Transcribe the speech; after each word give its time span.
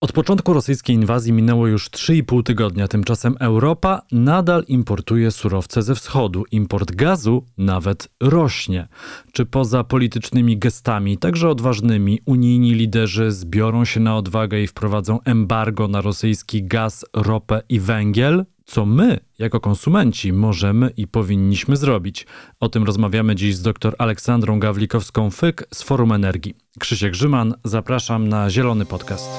Od 0.00 0.12
początku 0.12 0.52
rosyjskiej 0.52 0.96
inwazji 0.96 1.32
minęło 1.32 1.66
już 1.66 1.90
3,5 1.90 2.42
tygodnia, 2.42 2.88
tymczasem 2.88 3.36
Europa 3.40 4.02
nadal 4.12 4.64
importuje 4.68 5.30
surowce 5.30 5.82
ze 5.82 5.94
wschodu. 5.94 6.44
Import 6.50 6.92
gazu 6.92 7.44
nawet 7.58 8.08
rośnie. 8.20 8.88
Czy 9.32 9.46
poza 9.46 9.84
politycznymi 9.84 10.58
gestami, 10.58 11.18
także 11.18 11.48
odważnymi, 11.48 12.20
unijni 12.24 12.74
liderzy 12.74 13.30
zbiorą 13.30 13.84
się 13.84 14.00
na 14.00 14.16
odwagę 14.16 14.60
i 14.60 14.66
wprowadzą 14.66 15.18
embargo 15.24 15.88
na 15.88 16.00
rosyjski 16.00 16.64
gaz, 16.64 17.04
ropę 17.12 17.62
i 17.68 17.80
węgiel? 17.80 18.44
co 18.66 18.86
my, 18.86 19.20
jako 19.38 19.60
konsumenci, 19.60 20.32
możemy 20.32 20.90
i 20.96 21.06
powinniśmy 21.06 21.76
zrobić. 21.76 22.26
O 22.60 22.68
tym 22.68 22.84
rozmawiamy 22.84 23.34
dziś 23.34 23.56
z 23.56 23.62
dr 23.62 23.94
Aleksandrą 23.98 24.60
Gawlikowską-Fyk 24.60 25.64
z 25.74 25.82
Forum 25.82 26.12
Energii. 26.12 26.54
Krzysiek 26.78 27.12
Grzyman, 27.12 27.54
zapraszam 27.64 28.28
na 28.28 28.50
Zielony 28.50 28.86
Podcast. 28.86 29.30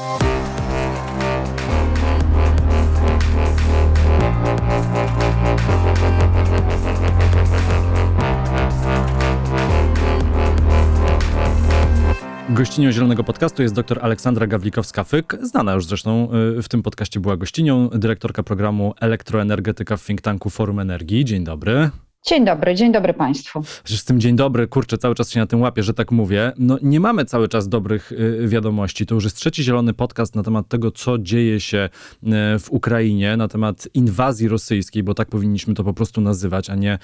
Gościnią 12.49 12.91
Zielonego 12.91 13.23
Podcastu 13.23 13.61
jest 13.61 13.75
dr 13.75 13.99
Aleksandra 14.01 14.47
Gawlikowska-Fyk, 14.47 15.45
znana 15.45 15.73
już 15.73 15.85
zresztą 15.85 16.29
y, 16.57 16.61
w 16.61 16.69
tym 16.69 16.83
podcaście 16.83 17.19
była 17.19 17.37
gościnią, 17.37 17.89
dyrektorka 17.89 18.43
programu 18.43 18.93
Elektroenergetyka 19.01 19.97
w 19.97 20.05
think 20.05 20.21
tanku 20.21 20.49
Forum 20.49 20.79
Energii. 20.79 21.25
Dzień 21.25 21.43
dobry. 21.43 21.89
Dzień 22.25 22.45
dobry, 22.45 22.75
dzień 22.75 22.91
dobry 22.91 23.13
Państwu. 23.13 23.61
Z 23.85 24.05
tym 24.05 24.19
dzień 24.19 24.35
dobry, 24.35 24.67
kurczę, 24.67 24.97
cały 24.97 25.15
czas 25.15 25.31
się 25.31 25.39
na 25.39 25.47
tym 25.47 25.61
łapię, 25.61 25.83
że 25.83 25.93
tak 25.93 26.11
mówię. 26.11 26.51
No 26.57 26.77
nie 26.81 26.99
mamy 26.99 27.25
cały 27.25 27.47
czas 27.47 27.69
dobrych 27.69 28.11
y, 28.11 28.47
wiadomości. 28.47 29.05
To 29.05 29.15
już 29.15 29.23
jest 29.23 29.35
trzeci 29.35 29.63
zielony 29.63 29.93
podcast 29.93 30.35
na 30.35 30.43
temat 30.43 30.67
tego, 30.67 30.91
co 30.91 31.17
dzieje 31.17 31.59
się 31.59 31.89
y, 32.23 32.29
w 32.59 32.71
Ukrainie, 32.71 33.37
na 33.37 33.47
temat 33.47 33.87
inwazji 33.93 34.47
rosyjskiej, 34.47 35.03
bo 35.03 35.13
tak 35.13 35.27
powinniśmy 35.27 35.73
to 35.73 35.83
po 35.83 35.93
prostu 35.93 36.21
nazywać, 36.21 36.69
a 36.69 36.75
nie 36.75 36.99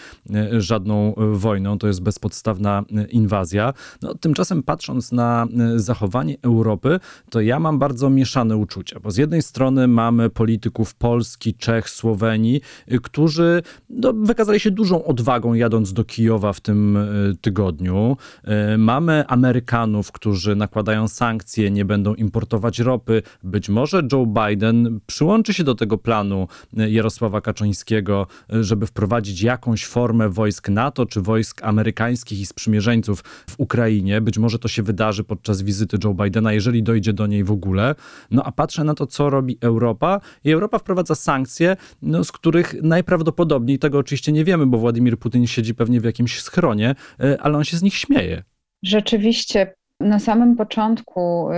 y, 0.56 0.62
żadną 0.62 1.14
wojną. 1.18 1.78
To 1.78 1.88
jest 1.88 2.02
bezpodstawna 2.02 2.84
inwazja. 3.09 3.74
No, 4.02 4.16
tymczasem 4.16 4.64
patrząc 4.64 5.12
na 5.12 5.48
zachowanie 5.76 6.36
Europy, 6.42 7.00
to 7.30 7.42
ja 7.42 7.59
mam 7.59 7.80
bardzo 7.80 8.09
mieszane 8.09 8.58
uczucia, 8.58 9.00
bo 9.00 9.12
z 9.12 9.18
jednej 9.18 9.42
strony 9.42 9.88
mamy 9.88 10.30
polityków 10.30 10.96
Polski, 10.96 11.54
Czech, 11.54 11.90
Słowenii, 11.90 12.62
którzy 13.04 13.64
no, 13.90 14.14
wykazali 14.14 14.59
się 14.59 14.72
dużą 14.72 15.04
odwagą 15.14 15.53
jadąc 15.53 15.94
do 15.94 16.03
Kijowa 16.03 16.53
w 16.53 16.61
tym 16.61 16.97
e, 16.97 17.06
tygodniu. 17.42 18.17
E, 18.44 18.78
mamy 18.78 19.28
Amerykanów, 19.28 20.11
którzy 20.11 20.56
nakładają 20.56 21.08
sankcje, 21.08 21.72
nie 21.72 21.86
będą 21.86 22.16
importować 22.16 22.80
ropy. 22.80 23.22
Być 23.44 23.69
może 23.69 24.02
Joe 24.11 24.25
Biden 24.25 25.00
przyłączy 25.08 25.53
się 25.53 25.64
do 25.64 25.75
tego 25.75 25.97
planu 25.97 26.47
e, 26.78 26.89
Jarosława 26.89 27.41
Kaczyńskiego, 27.41 28.28
żeby 28.50 28.88
wprowadzić 28.88 29.41
jakąś 29.41 29.86
formę 29.86 30.30
wojsk 30.30 30.69
NATO 30.69 31.06
czy 31.06 31.22
wojsk 31.22 31.64
amerykańskich 31.64 32.39
i 32.39 32.45
sprzymierzeńców 32.45 33.23
w 33.50 33.56
Ukrainie. 33.58 34.22
Być 34.22 34.38
może 34.38 34.59
to 34.59 34.67
się 34.67 34.84
wydarzy 34.84 35.23
podczas 35.23 35.61
wizyty 35.61 35.97
Joe 36.03 36.14
Bidena, 36.14 36.53
jeżeli 36.53 36.84
dojdzie 36.84 37.14
do 37.14 37.28
niej 37.28 37.44
w 37.44 37.52
ogóle. 37.52 37.95
No 38.31 38.44
a 38.44 38.52
patrzę 38.52 38.84
na 38.84 38.94
to, 38.94 39.08
co 39.08 39.30
robi 39.30 39.58
Europa 39.61 40.19
i 40.44 40.52
Europa 40.52 40.80
wprowadza 40.80 41.16
sankcje, 41.16 41.78
no, 42.02 42.23
z 42.23 42.31
których 42.31 42.75
najprawdopodobniej, 42.84 43.80
tego 43.80 43.97
oczywiście 43.97 44.31
nie 44.31 44.45
wiemy, 44.45 44.66
bo 44.66 44.78
Władimir 44.78 44.93
Władimir 44.94 45.20
Putin 45.20 45.48
siedzi 45.48 45.76
pewnie 45.76 46.02
w 46.02 46.04
jakimś 46.04 46.42
schronie, 46.42 46.96
e, 47.20 47.38
ale 47.42 47.58
on 47.58 47.64
się 47.64 47.78
z 47.78 47.84
nich 47.84 47.96
śmieje. 47.96 48.44
Rzeczywiście, 48.84 49.74
na 50.00 50.20
samym 50.20 50.56
początku 50.56 51.50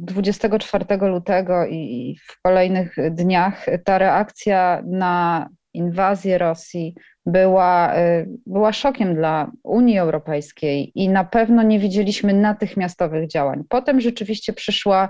24 0.00 0.84
e, 0.88 1.08
lutego 1.08 1.66
i 1.66 2.16
w 2.28 2.42
kolejnych 2.42 2.96
dniach 3.10 3.66
ta 3.84 3.98
reakcja 3.98 4.82
na 4.86 5.48
inwazję 5.74 6.38
Rosji 6.38 6.94
była, 7.26 7.94
e, 7.94 8.26
była 8.46 8.72
szokiem 8.72 9.14
dla 9.14 9.50
Unii 9.64 9.98
Europejskiej 9.98 10.92
i 10.94 11.08
na 11.08 11.24
pewno 11.24 11.62
nie 11.62 11.78
widzieliśmy 11.78 12.32
natychmiastowych 12.32 13.28
działań. 13.28 13.62
Potem 13.68 14.00
rzeczywiście 14.00 14.52
przyszła 14.52 15.08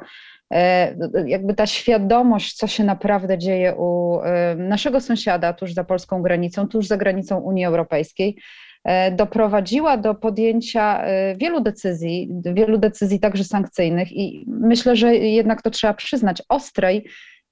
jakby 1.27 1.55
ta 1.55 1.67
świadomość, 1.67 2.57
co 2.57 2.67
się 2.67 2.85
naprawdę 2.85 3.39
dzieje 3.39 3.75
u 3.75 4.19
naszego 4.57 5.01
sąsiada 5.01 5.53
tuż 5.53 5.73
za 5.73 5.85
polską 5.85 6.23
granicą, 6.23 6.69
tuż 6.69 6.87
za 6.87 6.97
granicą 6.97 7.39
Unii 7.39 7.65
Europejskiej, 7.65 8.37
e, 8.85 9.11
doprowadziła 9.11 9.97
do 9.97 10.15
podjęcia 10.15 11.05
e, 11.05 11.37
wielu 11.37 11.61
decyzji, 11.61 12.29
wielu 12.45 12.79
decyzji 12.79 13.21
także 13.21 13.45
sankcyjnych 13.45 14.13
i 14.13 14.45
myślę, 14.47 14.97
że 14.97 15.17
jednak 15.17 15.63
to 15.63 15.71
trzeba 15.71 15.95
przyznać, 15.95 16.43
ostrej 16.49 17.05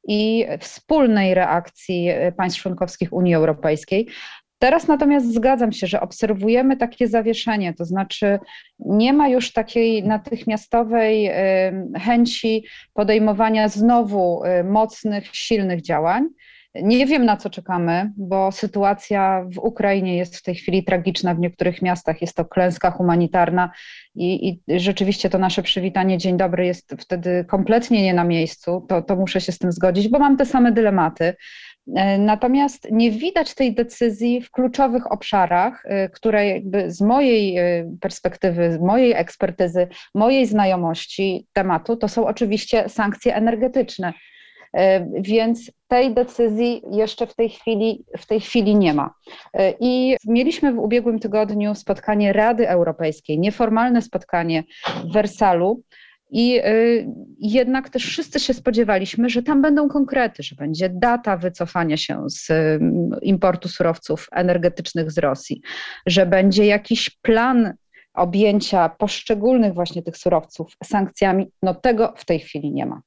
i 0.08 0.46
wspólnej 0.60 1.34
reakcji 1.34 2.08
e, 2.08 2.32
państw 2.32 2.62
członkowskich 2.62 3.12
Unii 3.12 3.34
Europejskiej. 3.34 4.06
Teraz 4.62 4.88
natomiast 4.88 5.34
zgadzam 5.34 5.72
się, 5.72 5.86
że 5.86 6.00
obserwujemy 6.00 6.76
takie 6.76 7.08
zawieszenie, 7.08 7.74
to 7.74 7.84
znaczy 7.84 8.38
nie 8.78 9.12
ma 9.12 9.28
już 9.28 9.52
takiej 9.52 10.04
natychmiastowej 10.04 11.30
chęci 11.96 12.64
podejmowania 12.94 13.68
znowu 13.68 14.42
mocnych, 14.64 15.36
silnych 15.36 15.82
działań. 15.82 16.28
Nie 16.74 17.06
wiem, 17.06 17.24
na 17.24 17.36
co 17.36 17.50
czekamy, 17.50 18.12
bo 18.16 18.52
sytuacja 18.52 19.44
w 19.54 19.58
Ukrainie 19.58 20.16
jest 20.16 20.36
w 20.36 20.42
tej 20.42 20.54
chwili 20.54 20.84
tragiczna. 20.84 21.34
W 21.34 21.38
niektórych 21.38 21.82
miastach 21.82 22.20
jest 22.20 22.36
to 22.36 22.44
klęska 22.44 22.90
humanitarna 22.90 23.70
i, 24.14 24.48
i 24.48 24.80
rzeczywiście 24.80 25.30
to 25.30 25.38
nasze 25.38 25.62
przywitanie 25.62 26.18
dzień 26.18 26.36
dobry 26.36 26.66
jest 26.66 26.94
wtedy 26.98 27.44
kompletnie 27.48 28.02
nie 28.02 28.14
na 28.14 28.24
miejscu. 28.24 28.86
To, 28.88 29.02
to 29.02 29.16
muszę 29.16 29.40
się 29.40 29.52
z 29.52 29.58
tym 29.58 29.72
zgodzić, 29.72 30.08
bo 30.08 30.18
mam 30.18 30.36
te 30.36 30.46
same 30.46 30.72
dylematy. 30.72 31.34
E, 31.96 32.18
natomiast 32.18 32.88
nie 32.90 33.10
widać 33.10 33.54
tej 33.54 33.74
decyzji 33.74 34.40
w 34.40 34.50
kluczowych 34.50 35.12
obszarach, 35.12 35.82
e, 35.84 36.08
które 36.08 36.46
jakby 36.46 36.90
z 36.90 37.00
mojej 37.00 37.58
e, 37.58 37.96
perspektywy, 38.00 38.72
z 38.72 38.80
mojej 38.80 39.12
ekspertyzy, 39.12 39.88
mojej 40.14 40.46
znajomości 40.46 41.46
tematu, 41.52 41.96
to 41.96 42.08
są 42.08 42.26
oczywiście 42.26 42.88
sankcje 42.88 43.34
energetyczne. 43.34 44.12
Więc 45.20 45.72
tej 45.88 46.14
decyzji 46.14 46.82
jeszcze 46.90 47.26
w 47.26 47.34
tej 47.34 47.48
chwili, 47.48 48.04
w 48.18 48.26
tej 48.26 48.40
chwili 48.40 48.76
nie 48.76 48.94
ma. 48.94 49.14
I 49.80 50.16
mieliśmy 50.26 50.72
w 50.72 50.78
ubiegłym 50.78 51.18
tygodniu 51.18 51.74
spotkanie 51.74 52.32
Rady 52.32 52.68
Europejskiej, 52.68 53.38
nieformalne 53.38 54.02
spotkanie 54.02 54.64
w 55.04 55.12
Wersalu, 55.12 55.82
i 56.30 56.60
y, 56.66 57.06
jednak 57.38 57.90
też 57.90 58.06
wszyscy 58.06 58.40
się 58.40 58.54
spodziewaliśmy, 58.54 59.30
że 59.30 59.42
tam 59.42 59.62
będą 59.62 59.88
konkrety, 59.88 60.42
że 60.42 60.56
będzie 60.56 60.88
data 60.88 61.36
wycofania 61.36 61.96
się 61.96 62.24
z 62.30 62.50
y, 62.50 62.80
importu 63.22 63.68
surowców 63.68 64.28
energetycznych 64.32 65.10
z 65.10 65.18
Rosji, 65.18 65.60
że 66.06 66.26
będzie 66.26 66.66
jakiś 66.66 67.10
plan 67.10 67.74
objęcia 68.14 68.88
poszczególnych 68.88 69.74
właśnie 69.74 70.02
tych 70.02 70.16
surowców 70.16 70.76
sankcjami. 70.84 71.50
No 71.62 71.74
tego 71.74 72.14
w 72.16 72.24
tej 72.24 72.38
chwili 72.40 72.72
nie 72.72 72.86
ma. 72.86 73.00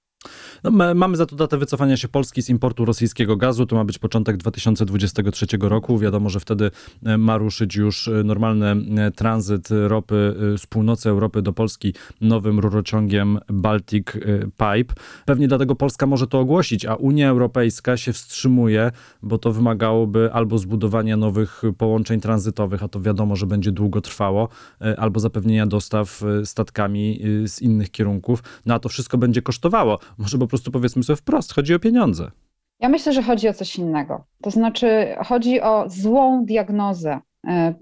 No, 0.63 0.95
mamy 0.95 1.17
za 1.17 1.25
to 1.25 1.35
datę 1.35 1.57
wycofania 1.57 1.97
się 1.97 2.07
Polski 2.07 2.41
z 2.41 2.50
importu 2.50 2.85
rosyjskiego 2.85 3.38
gazu. 3.38 3.66
To 3.66 3.75
ma 3.75 3.85
być 3.85 4.00
początek 4.00 4.38
2023 4.38 5.45
roku. 5.61 5.97
Wiadomo, 5.97 6.29
że 6.29 6.39
wtedy 6.39 6.72
e, 7.06 7.17
ma 7.17 7.38
ruszyć 7.38 7.75
już 7.75 8.07
e, 8.07 8.23
normalny 8.23 8.75
e, 9.01 9.12
tranzyt 9.12 9.69
ropy 9.88 10.35
z 10.57 10.67
północy 10.67 11.09
Europy 11.09 11.41
do 11.41 11.53
Polski 11.53 11.94
nowym 12.22 12.59
rurociągiem 12.59 13.39
Baltic 13.50 14.07
Pipe. 14.44 14.94
Pewnie 15.25 15.47
dlatego 15.47 15.75
Polska 15.75 16.06
może 16.06 16.28
to 16.28 16.39
ogłosić, 16.39 16.85
a 16.85 16.95
Unia 16.95 17.29
Europejska 17.29 17.97
się 17.97 18.13
wstrzymuje, 18.13 18.91
bo 19.23 19.38
to 19.38 19.51
wymagałoby 19.51 20.29
albo 20.33 20.57
zbudowania 20.57 21.17
nowych 21.17 21.62
połączeń 21.78 22.22
tranzytowych, 22.22 22.83
a 22.83 22.88
to 22.88 23.01
wiadomo, 23.01 23.35
że 23.35 23.45
będzie 23.45 23.72
długo 23.72 24.01
trwało, 24.01 24.50
albo 24.97 25.19
zapewnienia 25.19 25.67
dostaw 25.67 26.22
statkami 26.44 27.19
z 27.45 27.62
innych 27.62 27.91
kierunków. 27.91 28.44
No 28.66 28.73
a 28.73 28.79
to 28.79 28.89
wszystko 28.89 29.17
będzie 29.17 29.41
kosztowało. 29.41 30.00
Może 30.18 30.38
po 30.38 30.47
prostu 30.47 30.72
powiedzmy 30.72 31.03
sobie 31.03 31.18
wprost, 31.18 31.53
chodzi 31.53 31.75
o 31.75 31.80
pieniądze. 31.80 32.31
Ja 32.80 32.89
myślę, 32.89 33.13
że 33.13 33.24
chodzi 33.24 33.48
o 33.50 33.54
coś 33.54 33.75
innego. 33.75 34.25
To 34.42 34.51
znaczy, 34.51 35.15
chodzi 35.25 35.62
o 35.62 35.86
złą 35.88 36.45
diagnozę 36.45 37.19
e, 37.48 37.74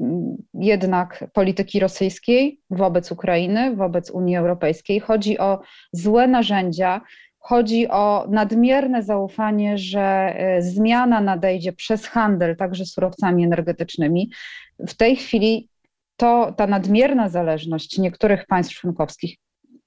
jednak 0.53 1.25
polityki 1.33 1.79
rosyjskiej 1.79 2.61
wobec 2.69 3.11
Ukrainy, 3.11 3.75
wobec 3.75 4.11
Unii 4.11 4.35
Europejskiej. 4.35 4.99
Chodzi 4.99 5.39
o 5.39 5.61
złe 5.91 6.27
narzędzia, 6.27 7.01
chodzi 7.39 7.87
o 7.89 8.27
nadmierne 8.29 9.03
zaufanie, 9.03 9.77
że 9.77 10.01
e, 10.01 10.61
zmiana 10.61 11.21
nadejdzie 11.21 11.73
przez 11.73 12.05
handel, 12.05 12.55
także 12.57 12.85
surowcami 12.85 13.43
energetycznymi. 13.43 14.31
W 14.79 14.93
tej 14.93 15.15
chwili 15.15 15.69
to 16.17 16.53
ta 16.57 16.67
nadmierna 16.67 17.29
zależność 17.29 17.97
niektórych 17.97 18.45
państw 18.45 18.73
członkowskich 18.73 19.37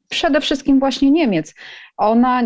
przede 0.09 0.41
wszystkim 0.41 0.79
właśnie 0.79 1.11
Niemiec. 1.11 1.55
Ona 1.97 2.43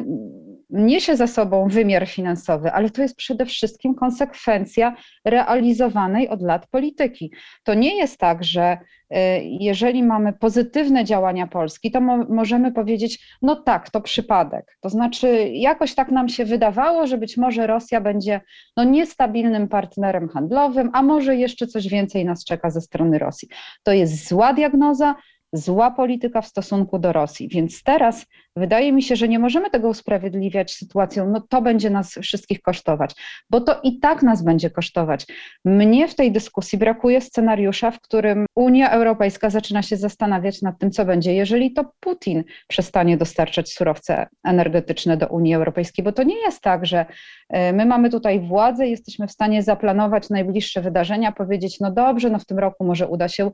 niesie 0.71 1.17
za 1.17 1.27
sobą 1.27 1.69
wymiar 1.69 2.07
finansowy, 2.07 2.73
ale 2.73 2.91
to 2.91 3.03
jest 3.03 3.17
przede 3.17 3.47
wszystkim 3.47 3.95
konsekwencja 3.95 4.97
realizowanej 5.25 6.29
od 6.29 6.43
lat 6.43 6.67
polityki. 6.67 7.33
To 7.65 7.75
nie 7.75 7.97
jest 7.97 8.19
tak, 8.19 8.45
że 8.45 8.73
y, 8.73 9.17
jeżeli 9.61 10.03
mamy 10.03 10.33
pozytywne 10.33 11.05
działania 11.05 11.47
Polski, 11.47 11.91
to 11.91 12.01
mo 12.01 12.17
możemy 12.17 12.73
powiedzieć, 12.73 13.37
no 13.43 13.57
tak, 13.57 13.91
to 13.91 14.01
przypadek. 14.01 14.79
To 14.81 14.89
znaczy, 14.89 15.49
jakoś 15.53 15.95
tak 15.95 16.11
nam 16.11 16.29
się 16.29 16.45
wydawało, 16.45 17.07
że 17.07 17.19
być 17.19 17.37
może 17.37 17.67
Rosja 17.67 18.01
będzie 18.01 18.41
no, 18.77 18.85
niestabilnym 18.85 19.69
partnerem 19.69 20.29
handlowym, 20.29 20.91
a 20.93 21.03
może 21.03 21.37
jeszcze 21.37 21.67
coś 21.67 21.89
więcej 21.89 22.25
nas 22.25 22.45
czeka 22.45 22.71
ze 22.71 22.81
strony 22.81 23.19
Rosji. 23.19 23.49
To 23.83 23.93
jest 23.93 24.29
zła 24.29 24.53
diagnoza, 24.53 25.15
zła 25.53 25.91
polityka 25.91 26.43
w 26.43 26.47
stosunku 26.47 26.99
do 26.99 27.13
Rosji. 27.13 27.49
Więc 27.49 27.83
teraz 27.83 28.27
wydaje 28.57 28.93
mi 28.93 29.03
się, 29.03 29.17
że 29.17 29.29
nie 29.29 29.39
możemy 29.39 29.71
tego 29.71 29.89
usprawiedliwiać 29.89 30.75
sytuacją, 30.75 31.31
no 31.31 31.41
to 31.41 31.63
będzie 31.63 31.91
nas 31.91 32.15
wszystkich 32.23 32.63
kosztować, 32.63 33.15
bo 33.51 33.61
to 33.61 33.81
i 33.83 33.99
tak 33.99 34.23
nas 34.23 34.45
będzie 34.45 34.71
kosztować. 34.71 35.27
Mnie 35.65 36.09
w 36.09 36.15
tej 36.15 36.33
dyskusji 36.33 36.79
brakuje 36.79 37.21
scenariusza, 37.21 37.91
w 37.91 38.01
którym 38.01 38.47
Unia 38.57 38.91
Europejska 38.91 39.51
zaczyna 39.51 39.83
się 39.83 39.97
zastanawiać 39.97 40.63
nad 40.63 40.79
tym, 40.79 40.91
co 40.91 41.05
będzie, 41.05 41.35
jeżeli 41.35 41.73
to 41.73 41.93
Putin 42.01 42.45
przestanie 42.69 43.17
dostarczać 43.17 43.73
surowce 43.73 44.27
energetyczne 44.45 45.17
do 45.17 45.27
Unii 45.27 45.55
Europejskiej, 45.55 46.05
bo 46.05 46.13
to 46.13 46.23
nie 46.23 46.41
jest 46.41 46.61
tak, 46.61 46.87
że 46.87 47.07
e, 47.49 47.73
my 47.73 47.87
mamy 47.87 48.11
tutaj 48.11 48.41
władzę, 48.41 48.89
jesteśmy 48.89 49.27
w 49.27 49.33
stanie 49.33 49.63
zaplanować 49.63 50.31
najbliższe 50.31 50.83
wydarzenia, 50.83 51.33
powiedzieć, 51.33 51.81
no 51.81 51.93
dobrze, 51.93 52.31
no 52.31 52.39
w 52.39 52.47
tym 52.47 52.59
roku 52.59 52.85
może 52.85 53.07
uda 53.07 53.29
się, 53.29 53.51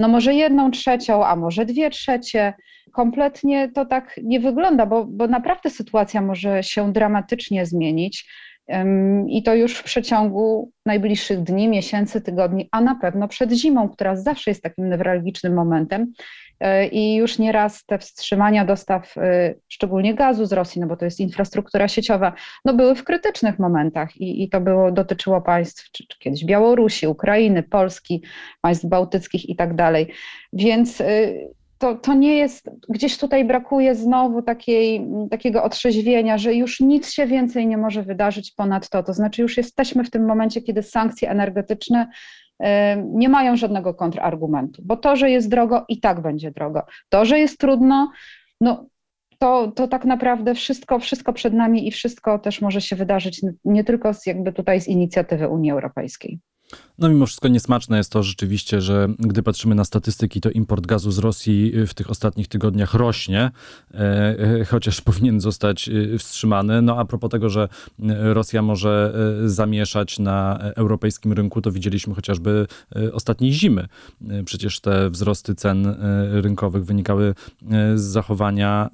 no 0.00 0.08
może 0.08 0.34
jedną 0.34 0.70
trzecią, 0.70 1.26
a 1.26 1.35
może 1.36 1.64
dwie 1.64 1.90
trzecie. 1.90 2.54
Kompletnie 2.92 3.68
to 3.74 3.86
tak 3.86 4.20
nie 4.22 4.40
wygląda, 4.40 4.86
bo, 4.86 5.04
bo 5.04 5.26
naprawdę 5.26 5.70
sytuacja 5.70 6.20
może 6.20 6.62
się 6.62 6.92
dramatycznie 6.92 7.66
zmienić. 7.66 8.30
I 9.28 9.42
to 9.42 9.54
już 9.54 9.78
w 9.78 9.82
przeciągu 9.82 10.70
najbliższych 10.86 11.42
dni, 11.42 11.68
miesięcy, 11.68 12.20
tygodni, 12.20 12.68
a 12.72 12.80
na 12.80 12.94
pewno 12.94 13.28
przed 13.28 13.52
zimą, 13.52 13.88
która 13.88 14.16
zawsze 14.16 14.50
jest 14.50 14.62
takim 14.62 14.88
newralgicznym 14.88 15.54
momentem. 15.54 16.12
E, 16.60 16.86
I 16.86 17.14
już 17.14 17.38
nieraz 17.38 17.84
te 17.84 17.98
wstrzymania 17.98 18.64
dostaw, 18.64 19.16
e, 19.16 19.54
szczególnie 19.68 20.14
gazu 20.14 20.46
z 20.46 20.52
Rosji, 20.52 20.80
no 20.80 20.86
bo 20.86 20.96
to 20.96 21.04
jest 21.04 21.20
infrastruktura 21.20 21.88
sieciowa, 21.88 22.32
no 22.64 22.74
były 22.74 22.94
w 22.94 23.04
krytycznych 23.04 23.58
momentach 23.58 24.16
i, 24.16 24.42
i 24.42 24.48
to 24.48 24.60
było, 24.60 24.92
dotyczyło 24.92 25.40
państw, 25.40 25.90
czy, 25.90 26.06
czy 26.06 26.18
kiedyś 26.18 26.44
Białorusi, 26.44 27.06
Ukrainy, 27.06 27.62
Polski, 27.62 28.22
państw 28.60 28.86
bałtyckich 28.86 29.48
i 29.48 29.56
tak 29.56 29.74
dalej. 29.74 30.12
Więc 30.52 31.00
e, 31.00 31.06
to, 31.78 31.94
to 31.94 32.14
nie 32.14 32.36
jest, 32.36 32.70
gdzieś 32.88 33.18
tutaj 33.18 33.44
brakuje 33.44 33.94
znowu 33.94 34.42
takiej, 34.42 35.06
takiego 35.30 35.64
otrzeźwienia, 35.64 36.38
że 36.38 36.54
już 36.54 36.80
nic 36.80 37.10
się 37.10 37.26
więcej 37.26 37.66
nie 37.66 37.78
może 37.78 38.02
wydarzyć 38.02 38.52
ponad 38.52 38.88
to. 38.88 39.02
To 39.02 39.12
znaczy, 39.12 39.42
już 39.42 39.56
jesteśmy 39.56 40.04
w 40.04 40.10
tym 40.10 40.26
momencie, 40.26 40.62
kiedy 40.62 40.82
sankcje 40.82 41.30
energetyczne 41.30 42.08
nie 43.04 43.28
mają 43.28 43.56
żadnego 43.56 43.94
kontrargumentu, 43.94 44.82
bo 44.84 44.96
to, 44.96 45.16
że 45.16 45.30
jest 45.30 45.48
drogo, 45.48 45.84
i 45.88 46.00
tak 46.00 46.22
będzie 46.22 46.50
drogo. 46.50 46.82
To, 47.08 47.24
że 47.24 47.38
jest 47.38 47.58
trudno, 47.58 48.10
no 48.60 48.86
to, 49.38 49.72
to 49.72 49.88
tak 49.88 50.04
naprawdę 50.04 50.54
wszystko, 50.54 50.98
wszystko 50.98 51.32
przed 51.32 51.54
nami 51.54 51.88
i 51.88 51.90
wszystko 51.90 52.38
też 52.38 52.60
może 52.60 52.80
się 52.80 52.96
wydarzyć 52.96 53.42
nie 53.64 53.84
tylko 53.84 54.14
z, 54.14 54.26
jakby 54.26 54.52
tutaj 54.52 54.80
z 54.80 54.88
inicjatywy 54.88 55.48
Unii 55.48 55.70
Europejskiej. 55.70 56.38
No 56.98 57.08
mimo 57.08 57.26
wszystko 57.26 57.48
niesmaczne 57.48 57.96
jest 57.96 58.12
to 58.12 58.22
rzeczywiście, 58.22 58.80
że 58.80 59.08
gdy 59.18 59.42
patrzymy 59.42 59.74
na 59.74 59.84
statystyki, 59.84 60.40
to 60.40 60.50
import 60.50 60.86
gazu 60.86 61.10
z 61.10 61.18
Rosji 61.18 61.72
w 61.86 61.94
tych 61.94 62.10
ostatnich 62.10 62.48
tygodniach 62.48 62.94
rośnie, 62.94 63.50
e, 63.94 63.98
e, 64.60 64.64
chociaż 64.64 65.00
powinien 65.10 65.40
zostać 65.40 65.88
e, 65.88 66.18
wstrzymany. 66.18 66.82
No 66.82 66.98
a 66.98 67.04
propos 67.04 67.30
tego, 67.30 67.48
że 67.48 67.68
Rosja 68.18 68.62
może 68.62 69.14
zamieszać 69.44 70.18
na 70.18 70.58
europejskim 70.58 71.32
rynku, 71.32 71.62
to 71.62 71.72
widzieliśmy 71.72 72.14
chociażby 72.14 72.66
ostatniej 73.12 73.52
zimy. 73.52 73.88
Przecież 74.44 74.80
te 74.80 75.10
wzrosty 75.10 75.54
cen 75.54 75.96
rynkowych 76.30 76.84
wynikały 76.84 77.34
z 77.94 78.02
zachowania 78.02 78.90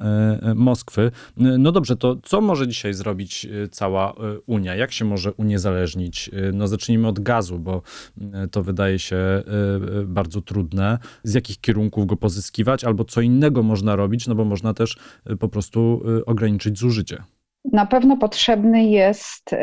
Moskwy. 0.54 1.10
No 1.36 1.72
dobrze, 1.72 1.96
to 1.96 2.16
co 2.22 2.40
może 2.40 2.68
dzisiaj 2.68 2.94
zrobić 2.94 3.46
cała 3.70 4.14
Unia? 4.46 4.74
Jak 4.74 4.92
się 4.92 5.04
może 5.04 5.32
uniezależnić? 5.32 6.30
No 6.52 6.68
zacznijmy 6.68 7.08
od 7.08 7.20
gazu, 7.20 7.58
bo 7.58 7.82
to 8.50 8.62
wydaje 8.62 8.98
się 8.98 9.16
e, 9.16 9.42
e, 10.00 10.04
bardzo 10.06 10.42
trudne. 10.42 10.98
Z 11.24 11.34
jakich 11.34 11.60
kierunków 11.60 12.06
go 12.06 12.16
pozyskiwać, 12.16 12.84
albo 12.84 13.04
co 13.04 13.20
innego 13.20 13.62
można 13.62 13.96
robić, 13.96 14.26
no 14.26 14.34
bo 14.34 14.44
można 14.44 14.74
też 14.74 14.98
po 15.40 15.48
prostu 15.48 16.02
ograniczyć 16.26 16.78
zużycie. 16.78 17.22
Na 17.64 17.86
pewno 17.86 18.16
potrzebny 18.16 18.84
jest 18.84 19.52
y, 19.52 19.56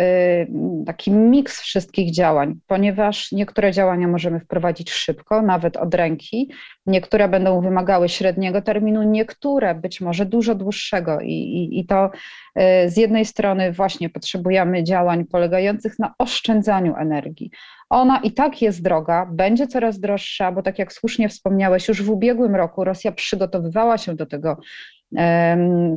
taki 0.85 1.11
miks 1.11 1.61
wszystkich 1.61 2.13
działań, 2.13 2.59
ponieważ 2.67 3.31
niektóre 3.31 3.71
działania 3.71 4.07
możemy 4.07 4.39
wprowadzić 4.39 4.91
szybko, 4.91 5.41
nawet 5.41 5.77
od 5.77 5.93
ręki, 5.93 6.51
niektóre 6.85 7.27
będą 7.27 7.61
wymagały 7.61 8.09
średniego 8.09 8.61
terminu, 8.61 9.03
niektóre 9.03 9.75
być 9.75 10.01
może 10.01 10.25
dużo 10.25 10.55
dłuższego. 10.55 11.19
I, 11.21 11.31
i, 11.31 11.79
i 11.79 11.85
to 11.85 12.05
y, 12.05 12.89
z 12.89 12.97
jednej 12.97 13.25
strony 13.25 13.71
właśnie 13.71 14.09
potrzebujemy 14.09 14.83
działań 14.83 15.25
polegających 15.25 15.99
na 15.99 16.13
oszczędzaniu 16.19 16.95
energii. 16.95 17.51
Ona 17.89 18.19
i 18.19 18.31
tak 18.31 18.61
jest 18.61 18.83
droga, 18.83 19.29
będzie 19.31 19.67
coraz 19.67 19.99
droższa, 19.99 20.51
bo 20.51 20.61
tak 20.63 20.79
jak 20.79 20.93
słusznie 20.93 21.29
wspomniałeś, 21.29 21.87
już 21.87 22.03
w 22.03 22.09
ubiegłym 22.09 22.55
roku 22.55 22.83
Rosja 22.83 23.11
przygotowywała 23.11 23.97
się 23.97 24.15
do 24.15 24.25
tego 24.25 24.57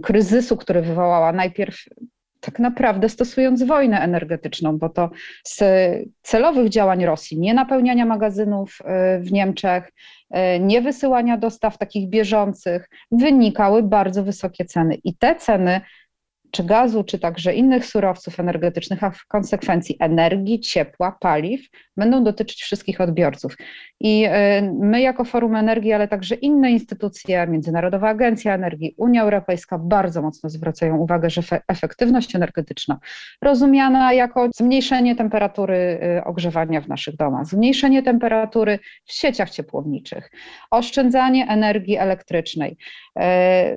kryzysu, 0.02 0.56
który 0.56 0.82
wywołała 0.82 1.32
najpierw 1.32 1.76
tak 2.42 2.58
naprawdę 2.58 3.08
stosując 3.08 3.62
wojnę 3.62 4.00
energetyczną, 4.00 4.78
bo 4.78 4.88
to 4.88 5.10
z 5.44 5.60
celowych 6.22 6.68
działań 6.68 7.04
Rosji, 7.04 7.38
nie 7.38 7.54
napełniania 7.54 8.06
magazynów 8.06 8.78
e, 8.84 9.18
w 9.20 9.32
Niemczech, 9.32 9.92
e, 10.30 10.60
nie 10.60 10.82
wysyłania 10.82 11.36
dostaw 11.36 11.78
takich 11.78 12.08
bieżących, 12.08 12.88
wynikały 13.10 13.82
bardzo 13.82 14.24
wysokie 14.24 14.64
ceny. 14.64 14.94
I 14.94 15.14
te 15.16 15.34
ceny 15.34 15.80
czy 16.52 16.64
gazu, 16.64 17.04
czy 17.04 17.18
także 17.18 17.54
innych 17.54 17.86
surowców 17.86 18.40
energetycznych, 18.40 19.04
a 19.04 19.10
w 19.10 19.26
konsekwencji 19.26 19.96
energii, 20.00 20.60
ciepła, 20.60 21.16
paliw, 21.20 21.60
będą 21.96 22.24
dotyczyć 22.24 22.62
wszystkich 22.62 23.00
odbiorców. 23.00 23.56
I 24.00 24.26
y, 24.26 24.30
my, 24.80 25.00
jako 25.00 25.24
Forum 25.24 25.56
Energii, 25.56 25.92
ale 25.92 26.08
także 26.08 26.34
inne 26.34 26.70
instytucje, 26.70 27.46
Międzynarodowa 27.46 28.08
Agencja 28.08 28.54
Energii, 28.54 28.94
Unia 28.96 29.22
Europejska, 29.22 29.78
bardzo 29.78 30.22
mocno 30.22 30.50
zwracają 30.50 30.96
uwagę, 30.96 31.30
że 31.30 31.42
efektywność 31.68 32.36
energetyczna, 32.36 32.98
rozumiana 33.42 34.12
jako 34.12 34.48
zmniejszenie 34.54 35.16
temperatury 35.16 36.00
y, 36.18 36.24
ogrzewania 36.24 36.80
w 36.80 36.88
naszych 36.88 37.16
domach, 37.16 37.46
zmniejszenie 37.46 38.02
temperatury 38.02 38.78
w 39.04 39.12
sieciach 39.12 39.50
ciepłowniczych, 39.50 40.30
oszczędzanie 40.70 41.46
energii 41.48 41.96
elektrycznej, 41.96 42.76
y, 43.18 43.22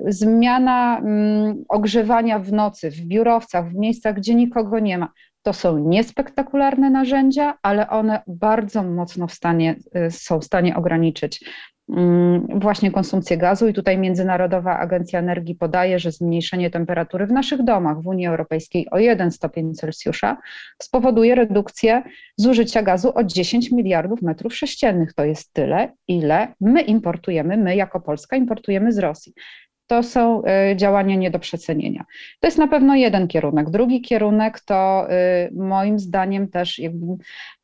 zmiana 0.06 0.98
mm, 0.98 1.64
ogrzewania 1.68 2.38
w 2.38 2.52
nocy, 2.52 2.65
w 2.70 3.00
biurowcach, 3.00 3.70
w 3.70 3.74
miejscach, 3.74 4.14
gdzie 4.14 4.34
nikogo 4.34 4.78
nie 4.78 4.98
ma. 4.98 5.12
To 5.42 5.52
są 5.52 5.78
niespektakularne 5.78 6.90
narzędzia, 6.90 7.54
ale 7.62 7.88
one 7.88 8.22
bardzo 8.26 8.82
mocno 8.82 9.26
w 9.26 9.32
stanie, 9.32 9.76
y, 10.06 10.10
są 10.10 10.40
w 10.40 10.44
stanie 10.44 10.76
ograniczyć 10.76 11.44
mm, 11.88 12.46
właśnie 12.54 12.90
konsumpcję 12.90 13.36
gazu 13.36 13.68
i 13.68 13.72
tutaj 13.72 13.98
Międzynarodowa 13.98 14.78
Agencja 14.78 15.18
Energii 15.18 15.54
podaje, 15.54 15.98
że 15.98 16.12
zmniejszenie 16.12 16.70
temperatury 16.70 17.26
w 17.26 17.32
naszych 17.32 17.62
domach 17.62 18.02
w 18.02 18.06
Unii 18.06 18.26
Europejskiej 18.26 18.90
o 18.90 18.98
1 18.98 19.30
stopień 19.30 19.74
Celsjusza 19.74 20.36
spowoduje 20.82 21.34
redukcję 21.34 22.02
zużycia 22.36 22.82
gazu 22.82 23.12
o 23.14 23.24
10 23.24 23.72
miliardów 23.72 24.22
metrów 24.22 24.56
sześciennych. 24.56 25.14
To 25.14 25.24
jest 25.24 25.52
tyle, 25.52 25.92
ile 26.08 26.54
my 26.60 26.82
importujemy, 26.82 27.56
my 27.56 27.76
jako 27.76 28.00
Polska 28.00 28.36
importujemy 28.36 28.92
z 28.92 28.98
Rosji 28.98 29.32
to 29.86 30.02
są 30.02 30.42
y, 30.72 30.76
działania 30.76 31.16
nie 31.16 31.30
do 31.30 31.38
przecenienia. 31.38 32.04
To 32.40 32.46
jest 32.46 32.58
na 32.58 32.68
pewno 32.68 32.96
jeden 32.96 33.28
kierunek. 33.28 33.70
Drugi 33.70 34.00
kierunek 34.00 34.60
to 34.60 35.06
y, 35.10 35.54
moim 35.54 35.98
zdaniem 35.98 36.48
też 36.48 36.80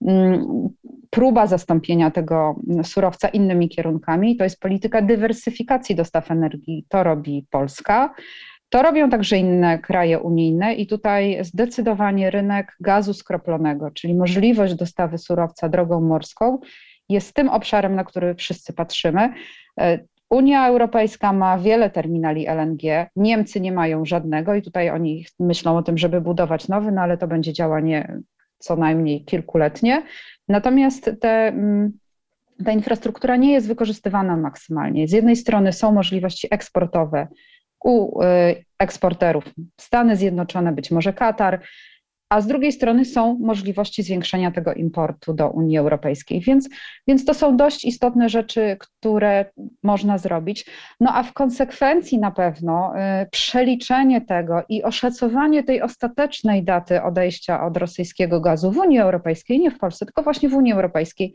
mm, 0.06 0.68
próba 1.10 1.46
zastąpienia 1.46 2.10
tego 2.10 2.60
surowca 2.82 3.28
innymi 3.28 3.68
kierunkami. 3.68 4.36
To 4.36 4.44
jest 4.44 4.60
polityka 4.60 5.02
dywersyfikacji 5.02 5.94
dostaw 5.94 6.30
energii. 6.30 6.84
To 6.88 7.02
robi 7.02 7.46
Polska. 7.50 8.14
To 8.68 8.82
robią 8.82 9.10
także 9.10 9.38
inne 9.38 9.78
kraje 9.78 10.18
unijne 10.18 10.74
i 10.74 10.86
tutaj 10.86 11.44
zdecydowanie 11.44 12.30
rynek 12.30 12.76
gazu 12.80 13.14
skroplonego, 13.14 13.90
czyli 13.90 14.14
możliwość 14.14 14.74
dostawy 14.74 15.18
surowca 15.18 15.68
drogą 15.68 16.00
morską, 16.00 16.58
jest 17.08 17.34
tym 17.34 17.48
obszarem, 17.48 17.94
na 17.94 18.04
który 18.04 18.34
wszyscy 18.34 18.72
patrzymy. 18.72 19.32
Unia 20.32 20.68
Europejska 20.68 21.32
ma 21.32 21.58
wiele 21.58 21.90
terminali 21.90 22.46
LNG, 22.46 23.10
Niemcy 23.16 23.60
nie 23.60 23.72
mają 23.72 24.04
żadnego 24.04 24.54
i 24.54 24.62
tutaj 24.62 24.90
oni 24.90 25.26
myślą 25.40 25.76
o 25.76 25.82
tym, 25.82 25.98
żeby 25.98 26.20
budować 26.20 26.68
nowy, 26.68 26.92
no 26.92 27.02
ale 27.02 27.18
to 27.18 27.26
będzie 27.28 27.52
działanie 27.52 28.18
co 28.58 28.76
najmniej 28.76 29.24
kilkuletnie. 29.24 30.02
Natomiast 30.48 31.10
te, 31.20 31.28
mm, 31.28 31.92
ta 32.64 32.72
infrastruktura 32.72 33.36
nie 33.36 33.52
jest 33.52 33.68
wykorzystywana 33.68 34.36
maksymalnie. 34.36 35.08
Z 35.08 35.12
jednej 35.12 35.36
strony 35.36 35.72
są 35.72 35.92
możliwości 35.92 36.48
eksportowe 36.50 37.28
u 37.84 38.20
eksporterów 38.78 39.44
Stany 39.80 40.16
Zjednoczone, 40.16 40.72
być 40.72 40.90
może 40.90 41.12
Katar, 41.12 41.60
a 42.32 42.40
z 42.40 42.46
drugiej 42.46 42.72
strony 42.72 43.04
są 43.04 43.38
możliwości 43.40 44.02
zwiększenia 44.02 44.50
tego 44.50 44.74
importu 44.74 45.34
do 45.34 45.50
Unii 45.50 45.78
Europejskiej. 45.78 46.40
Więc, 46.40 46.68
więc 47.06 47.24
to 47.24 47.34
są 47.34 47.56
dość 47.56 47.84
istotne 47.84 48.28
rzeczy, 48.28 48.76
które 48.80 49.44
można 49.82 50.18
zrobić. 50.18 50.66
No 51.00 51.14
a 51.14 51.22
w 51.22 51.32
konsekwencji 51.32 52.18
na 52.18 52.30
pewno 52.30 52.92
y, 53.22 53.30
przeliczenie 53.30 54.20
tego 54.20 54.62
i 54.68 54.82
oszacowanie 54.82 55.62
tej 55.62 55.82
ostatecznej 55.82 56.64
daty 56.64 57.02
odejścia 57.02 57.64
od 57.66 57.76
rosyjskiego 57.76 58.40
gazu 58.40 58.72
w 58.72 58.76
Unii 58.76 58.98
Europejskiej, 58.98 59.60
nie 59.60 59.70
w 59.70 59.78
Polsce, 59.78 60.06
tylko 60.06 60.22
właśnie 60.22 60.48
w 60.48 60.54
Unii 60.54 60.72
Europejskiej, 60.72 61.34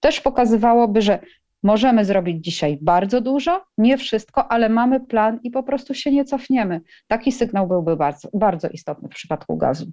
też 0.00 0.20
pokazywałoby, 0.20 1.02
że 1.02 1.18
Możemy 1.62 2.04
zrobić 2.04 2.44
dzisiaj 2.44 2.78
bardzo 2.82 3.20
dużo, 3.20 3.64
nie 3.78 3.98
wszystko, 3.98 4.52
ale 4.52 4.68
mamy 4.68 5.00
plan 5.00 5.40
i 5.42 5.50
po 5.50 5.62
prostu 5.62 5.94
się 5.94 6.10
nie 6.10 6.24
cofniemy. 6.24 6.80
Taki 7.06 7.32
sygnał 7.32 7.68
byłby 7.68 7.96
bardzo, 7.96 8.28
bardzo 8.34 8.68
istotny 8.68 9.08
w 9.08 9.14
przypadku 9.14 9.56
gazu. 9.56 9.86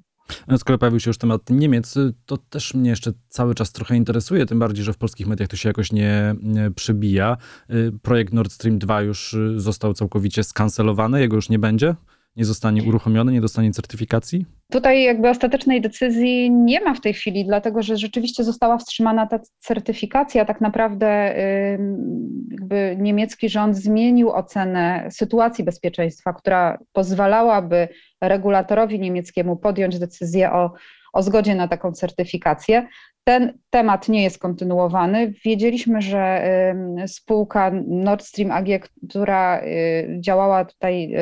No, 0.48 0.58
skoro 0.58 0.78
pojawił 0.78 1.00
się 1.00 1.10
już 1.10 1.18
temat 1.18 1.50
Niemiec, 1.50 1.96
to 2.26 2.38
też 2.38 2.74
mnie 2.74 2.90
jeszcze 2.90 3.12
cały 3.30 3.56
czas 3.56 3.72
trochę 3.72 3.96
interesuje, 3.96 4.46
tym 4.46 4.60
bardziej, 4.60 4.86
że 4.86 4.94
w 4.94 4.98
polskich 4.98 5.28
mediach 5.28 5.50
to 5.50 5.56
się 5.56 5.70
jakoś 5.70 5.92
nie, 5.92 6.36
przybija. 6.76 7.38
Y, 7.70 7.92
projekt 8.02 8.34
Nord 8.34 8.52
Stream 8.52 8.80
2 8.80 9.02
już 9.02 9.34
y, 9.34 9.60
został 9.60 9.94
całkowicie 9.94 10.44
skancelowany, 10.44 11.20
jego 11.20 11.36
już 11.36 11.50
nie 11.50 11.60
będzie? 11.60 11.96
Nie 12.36 12.46
zostanie 12.46 12.84
uruchomiony, 12.84 13.32
nie 13.32 13.42
dostanie 13.42 13.72
certyfikacji? 13.72 14.46
Tutaj 14.72 15.04
jakby 15.04 15.30
ostatecznej 15.30 15.82
decyzji 15.82 16.52
nie 16.52 16.82
ma 16.82 16.94
w 16.94 17.02
tej 17.02 17.14
chwili, 17.14 17.46
dlatego 17.46 17.82
że 17.84 17.98
rzeczywiście 17.98 18.44
została 18.44 18.78
wstrzymana 18.78 19.28
ta 19.28 19.40
certyfikacja. 19.60 20.46
Tak 20.46 20.62
naprawdę 20.62 21.36
jakby 22.52 22.98
niemiecki 23.00 23.50
rząd 23.50 23.78
zmienił 23.78 24.32
ocenę 24.32 25.08
sytuacji 25.12 25.64
bezpieczeństwa, 25.64 26.34
która 26.34 26.78
pozwalałaby 26.94 27.88
regulatorowi 28.22 29.00
niemieckiemu 29.00 29.58
podjąć 29.58 30.00
decyzję 30.00 30.52
o, 30.52 30.72
o 31.16 31.24
zgodzie 31.24 31.56
na 31.56 31.68
taką 31.68 31.92
certyfikację. 31.92 32.88
Ten 33.24 33.58
temat 33.70 34.10
nie 34.10 34.24
jest 34.24 34.40
kontynuowany. 34.40 35.34
Wiedzieliśmy, 35.46 36.02
że 36.02 36.44
spółka 37.08 37.72
Nord 37.88 38.26
Stream 38.26 38.52
AG, 38.52 38.68
która 39.10 39.62
y, 39.64 40.18
działała 40.20 40.66
tutaj 40.66 41.06
y, 41.06 41.18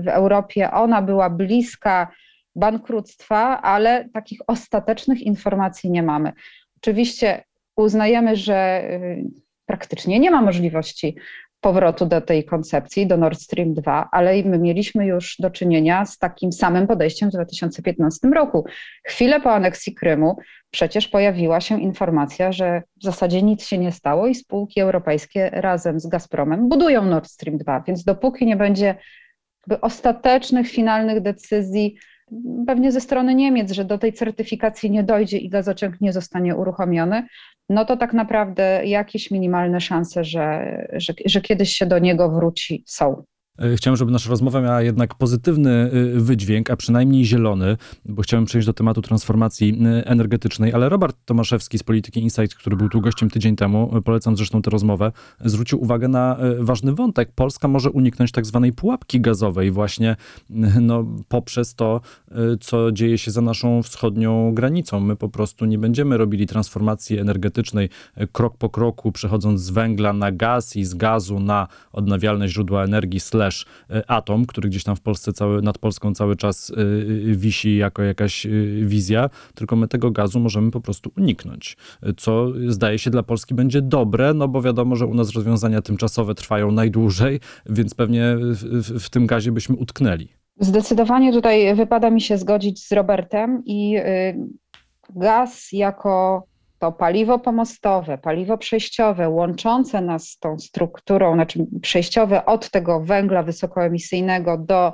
w 0.00 0.08
Europie, 0.08 0.70
ona 0.70 1.02
była 1.02 1.30
bliska 1.30 2.10
bankructwa, 2.56 3.62
ale 3.62 4.08
takich 4.08 4.40
ostatecznych 4.46 5.20
informacji 5.20 5.90
nie 5.90 6.02
mamy. 6.02 6.32
Oczywiście 6.76 7.44
uznajemy, 7.76 8.36
że 8.36 8.82
y, 8.92 9.24
praktycznie 9.66 10.18
nie 10.18 10.30
ma 10.30 10.42
możliwości 10.42 11.16
powrotu 11.60 12.06
do 12.06 12.20
tej 12.20 12.44
koncepcji, 12.44 13.06
do 13.06 13.16
Nord 13.16 13.40
Stream 13.40 13.74
2, 13.74 14.08
ale 14.12 14.42
my 14.42 14.58
mieliśmy 14.58 15.06
już 15.06 15.36
do 15.38 15.50
czynienia 15.50 16.06
z 16.06 16.18
takim 16.18 16.52
samym 16.52 16.86
podejściem 16.86 17.30
w 17.30 17.32
2015 17.32 18.28
roku. 18.28 18.64
Chwilę 19.04 19.40
po 19.40 19.52
aneksji 19.52 19.94
Krymu 19.94 20.36
przecież 20.70 21.08
pojawiła 21.08 21.60
się 21.60 21.80
informacja, 21.80 22.52
że 22.52 22.82
w 23.00 23.04
zasadzie 23.04 23.42
nic 23.42 23.66
się 23.66 23.78
nie 23.78 23.92
stało 23.92 24.26
i 24.26 24.34
spółki 24.34 24.80
europejskie 24.80 25.50
razem 25.52 26.00
z 26.00 26.06
Gazpromem 26.06 26.68
budują 26.68 27.04
Nord 27.04 27.30
Stream 27.30 27.58
2, 27.58 27.84
więc 27.86 28.04
dopóki 28.04 28.46
nie 28.46 28.56
będzie 28.56 28.94
ostatecznych, 29.80 30.68
finalnych 30.68 31.20
decyzji, 31.20 31.96
pewnie 32.66 32.92
ze 32.92 33.00
strony 33.00 33.34
Niemiec, 33.34 33.72
że 33.72 33.84
do 33.84 33.98
tej 33.98 34.12
certyfikacji 34.12 34.90
nie 34.90 35.02
dojdzie 35.02 35.38
i 35.38 35.48
gazociąg 35.48 36.00
nie 36.00 36.12
zostanie 36.12 36.56
uruchomiony, 36.56 37.26
no 37.70 37.84
to 37.84 37.96
tak 37.96 38.12
naprawdę 38.12 38.82
jakieś 38.86 39.30
minimalne 39.30 39.80
szanse, 39.80 40.24
że, 40.24 40.86
że, 40.92 41.12
że 41.26 41.40
kiedyś 41.40 41.72
się 41.72 41.86
do 41.86 41.98
niego 41.98 42.30
wróci, 42.30 42.84
są. 42.86 43.24
E, 43.60 43.76
chciałem, 43.76 43.96
żeby 43.96 44.12
nasza 44.12 44.30
rozmowa 44.30 44.60
miała 44.60 44.82
jednak 44.82 45.14
pozytywny 45.14 45.70
e, 45.70 45.90
wydźwięk, 46.20 46.70
a 46.70 46.76
przynajmniej 46.76 47.24
zielony, 47.24 47.76
bo 48.04 48.22
chciałem 48.22 48.44
przejść 48.44 48.66
do 48.66 48.72
tematu 48.72 49.02
transformacji 49.02 49.78
e, 49.84 50.06
energetycznej, 50.06 50.72
ale 50.72 50.88
Robert 50.88 51.16
Tomaszewski 51.24 51.78
z 51.78 51.82
Polityki 51.82 52.20
Insight, 52.20 52.54
który 52.54 52.76
był 52.76 52.88
tu 52.88 53.00
gościem 53.00 53.30
tydzień 53.30 53.56
temu, 53.56 54.02
polecam 54.04 54.36
zresztą 54.36 54.62
tę 54.62 54.70
rozmowę, 54.70 55.12
zwrócił 55.44 55.82
uwagę 55.82 56.08
na 56.08 56.36
ważny 56.58 56.94
wątek. 56.94 57.32
Polska 57.34 57.68
może 57.68 57.90
uniknąć 57.90 58.32
tak 58.32 58.46
zwanej 58.46 58.72
pułapki 58.72 59.20
gazowej 59.20 59.70
właśnie 59.70 60.16
no, 60.80 61.06
poprzez 61.28 61.74
to, 61.74 62.00
co 62.60 62.92
dzieje 62.92 63.18
się 63.18 63.30
za 63.30 63.40
naszą 63.40 63.82
wschodnią 63.82 64.54
granicą. 64.54 65.00
My 65.00 65.16
po 65.16 65.28
prostu 65.28 65.64
nie 65.64 65.78
będziemy 65.78 66.16
robili 66.16 66.46
transformacji 66.46 67.18
energetycznej 67.18 67.88
krok 68.32 68.56
po 68.56 68.68
kroku, 68.68 69.12
przechodząc 69.12 69.60
z 69.60 69.70
węgla 69.70 70.12
na 70.12 70.32
gaz 70.32 70.76
i 70.76 70.84
z 70.84 70.94
gazu 70.94 71.40
na 71.40 71.68
odnawialne 71.92 72.48
źródła 72.48 72.84
energii, 72.84 73.20
slash 73.20 73.49
też 73.50 73.66
e, 73.90 74.10
atom, 74.10 74.46
który 74.46 74.68
gdzieś 74.68 74.84
tam 74.84 74.96
w 74.96 75.00
Polsce 75.00 75.32
cały, 75.32 75.62
nad 75.62 75.78
Polską 75.78 76.14
cały 76.14 76.36
czas 76.36 76.70
e, 76.70 76.74
e, 76.74 77.34
wisi 77.34 77.76
jako 77.76 78.02
jakaś 78.02 78.46
wizja, 78.82 79.30
tylko 79.54 79.76
my 79.76 79.88
tego 79.88 80.10
gazu 80.10 80.40
możemy 80.40 80.70
po 80.70 80.80
prostu 80.80 81.12
uniknąć, 81.16 81.76
co 82.16 82.46
zdaje 82.66 82.98
się 82.98 83.10
dla 83.10 83.22
Polski 83.22 83.54
będzie 83.54 83.82
dobre, 83.82 84.34
no 84.34 84.48
bo 84.48 84.62
wiadomo, 84.62 84.96
że 84.96 85.06
u 85.06 85.14
nas 85.14 85.32
rozwiązania 85.32 85.82
tymczasowe 85.82 86.34
trwają 86.34 86.72
najdłużej, 86.72 87.40
więc 87.66 87.94
pewnie 87.94 88.36
w, 88.38 89.04
w 89.04 89.10
tym 89.10 89.26
gazie 89.26 89.52
byśmy 89.52 89.76
utknęli. 89.76 90.28
Zdecydowanie 90.60 91.32
tutaj 91.32 91.74
wypada 91.74 92.10
mi 92.10 92.20
się 92.20 92.38
zgodzić 92.38 92.86
z 92.86 92.92
Robertem 92.92 93.62
i 93.66 93.96
gaz 95.16 95.72
jako 95.72 96.46
to 96.80 96.92
paliwo 96.92 97.38
pomostowe, 97.38 98.18
paliwo 98.18 98.58
przejściowe, 98.58 99.28
łączące 99.28 100.00
nas 100.00 100.28
z 100.28 100.38
tą 100.38 100.58
strukturą, 100.58 101.34
znaczy 101.34 101.66
przejściowe 101.82 102.44
od 102.44 102.70
tego 102.70 103.00
węgla 103.00 103.42
wysokoemisyjnego 103.42 104.58
do 104.58 104.92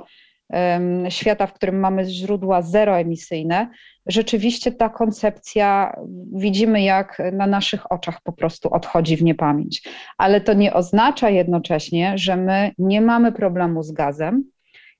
um, 0.49 1.11
świata, 1.11 1.47
w 1.47 1.53
którym 1.53 1.79
mamy 1.79 2.05
źródła 2.05 2.61
zeroemisyjne, 2.61 3.69
rzeczywiście 4.05 4.71
ta 4.71 4.89
koncepcja 4.89 5.95
widzimy, 6.33 6.81
jak 6.81 7.21
na 7.33 7.47
naszych 7.47 7.91
oczach 7.91 8.21
po 8.23 8.31
prostu 8.33 8.73
odchodzi 8.73 9.17
w 9.17 9.23
niepamięć. 9.23 9.83
Ale 10.17 10.41
to 10.41 10.53
nie 10.53 10.73
oznacza 10.73 11.29
jednocześnie, 11.29 12.17
że 12.17 12.37
my 12.37 12.71
nie 12.77 13.01
mamy 13.01 13.31
problemu 13.31 13.83
z 13.83 13.91
gazem, 13.91 14.43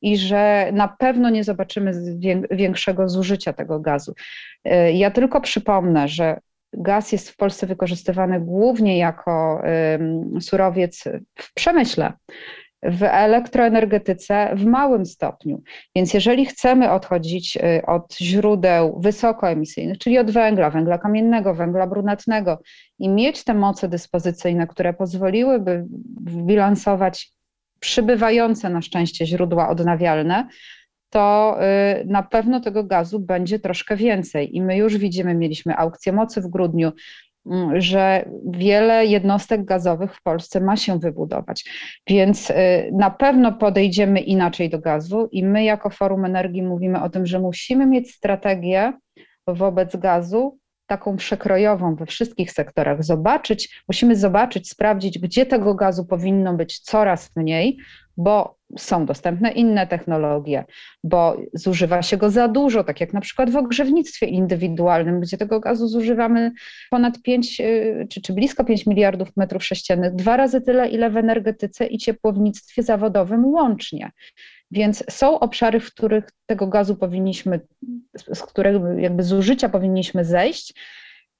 i 0.01 0.17
że 0.17 0.69
na 0.73 0.87
pewno 0.87 1.29
nie 1.29 1.43
zobaczymy 1.43 1.91
większego 2.51 3.09
zużycia 3.09 3.53
tego 3.53 3.79
gazu. 3.79 4.13
E, 4.63 4.91
ja 4.91 5.11
tylko 5.11 5.41
przypomnę, 5.41 6.07
że 6.07 6.39
gaz 6.73 7.11
jest 7.11 7.29
w 7.29 7.35
Polsce 7.35 7.67
wykorzystywany 7.67 8.39
głównie 8.39 8.97
jako 8.97 9.61
surowiec 10.39 11.03
w 11.35 11.53
przemyśle, 11.53 12.13
w 12.83 13.03
elektroenergetyce 13.03 14.55
w 14.55 14.65
małym 14.65 15.05
stopniu. 15.05 15.61
Więc 15.95 16.13
jeżeli 16.13 16.45
chcemy 16.45 16.91
odchodzić 16.91 17.57
y, 17.57 17.85
od 17.85 18.17
źródeł 18.21 18.99
wysokoemisyjnych, 18.99 19.97
czyli 19.97 20.17
od 20.19 20.31
węgla, 20.31 20.69
węgla 20.69 20.97
kamiennego, 20.97 21.53
węgla 21.53 21.87
brunatnego 21.87 22.59
i 22.99 23.09
mieć 23.09 23.43
te 23.43 23.53
moce 23.53 23.87
dyspozycyjne, 23.87 24.67
które 24.67 24.93
pozwoliłyby 24.93 25.85
bilansować 26.21 27.31
przybywające 27.79 28.69
na 28.69 28.81
szczęście 28.81 29.25
źródła 29.25 29.69
odnawialne, 29.69 30.47
to 31.09 31.57
y, 32.01 32.05
na 32.05 32.23
pewno 32.23 32.59
tego 32.59 32.83
gazu 32.83 33.19
będzie 33.19 33.59
troszkę 33.59 33.95
więcej. 33.95 34.55
I 34.55 34.61
my 34.61 34.77
już 34.77 34.97
widzimy, 34.97 35.35
mieliśmy 35.35 35.75
aukcję 35.77 36.13
mocy 36.13 36.41
w 36.41 36.47
grudniu, 36.47 36.91
mm, 37.45 37.81
że 37.81 38.29
wiele 38.45 39.05
jednostek 39.05 39.65
gazowych 39.65 40.15
w 40.15 40.21
Polsce 40.21 40.61
ma 40.61 40.77
się 40.77 40.99
wybudować. 40.99 41.65
Więc 42.07 42.49
y, 42.49 42.53
na 42.93 43.09
pewno 43.09 43.51
podejdziemy 43.51 44.19
inaczej 44.19 44.69
do 44.69 44.79
gazu 44.79 45.29
i 45.31 45.43
my 45.43 45.63
jako 45.63 45.89
Forum 45.89 46.25
Energii 46.25 46.63
mówimy 46.63 47.01
o 47.01 47.09
tym, 47.09 47.25
że 47.25 47.39
musimy 47.39 47.85
mieć 47.85 48.11
strategię 48.11 48.93
wobec 49.47 49.95
gazu 49.95 50.57
taką 50.87 51.17
przekrojową 51.17 51.95
we 51.95 52.05
wszystkich 52.05 52.51
sektorach, 52.51 53.03
zobaczyć, 53.03 53.83
musimy 53.87 54.15
zobaczyć, 54.15 54.69
sprawdzić, 54.69 55.19
gdzie 55.19 55.45
tego 55.45 55.75
gazu 55.75 56.05
powinno 56.05 56.53
być 56.53 56.79
coraz 56.79 57.35
mniej, 57.35 57.77
bo 58.17 58.57
są 58.77 59.05
dostępne 59.05 59.51
inne 59.51 59.87
technologie, 59.87 60.65
bo 61.03 61.37
zużywa 61.53 62.01
się 62.01 62.17
go 62.17 62.29
za 62.29 62.47
dużo, 62.47 62.83
tak 62.83 63.01
jak 63.01 63.13
na 63.13 63.21
przykład 63.21 63.49
w 63.49 63.55
ogrzewnictwie 63.55 64.25
indywidualnym, 64.25 65.19
gdzie 65.19 65.37
tego 65.37 65.59
gazu 65.59 65.87
zużywamy 65.87 66.51
ponad 66.89 67.21
5 67.21 67.61
y, 67.61 68.07
czy, 68.09 68.21
czy 68.21 68.33
blisko 68.33 68.63
5 68.63 68.85
miliardów 68.85 69.37
metrów 69.37 69.65
sześciennych, 69.65 70.15
dwa 70.15 70.37
razy 70.37 70.61
tyle, 70.61 70.89
ile 70.89 71.09
w 71.09 71.17
energetyce 71.17 71.87
i 71.87 71.97
ciepłownictwie 71.97 72.83
zawodowym 72.83 73.45
łącznie. 73.45 74.11
Więc 74.71 75.03
są 75.09 75.39
obszary, 75.39 75.79
w 75.79 75.93
których 75.93 76.29
tego 76.45 76.67
gazu 76.67 76.95
powinniśmy, 76.95 77.59
z 78.33 78.41
którego 78.41 78.87
jakby 78.93 79.23
zużycia 79.23 79.69
powinniśmy 79.69 80.25
zejść, 80.25 80.73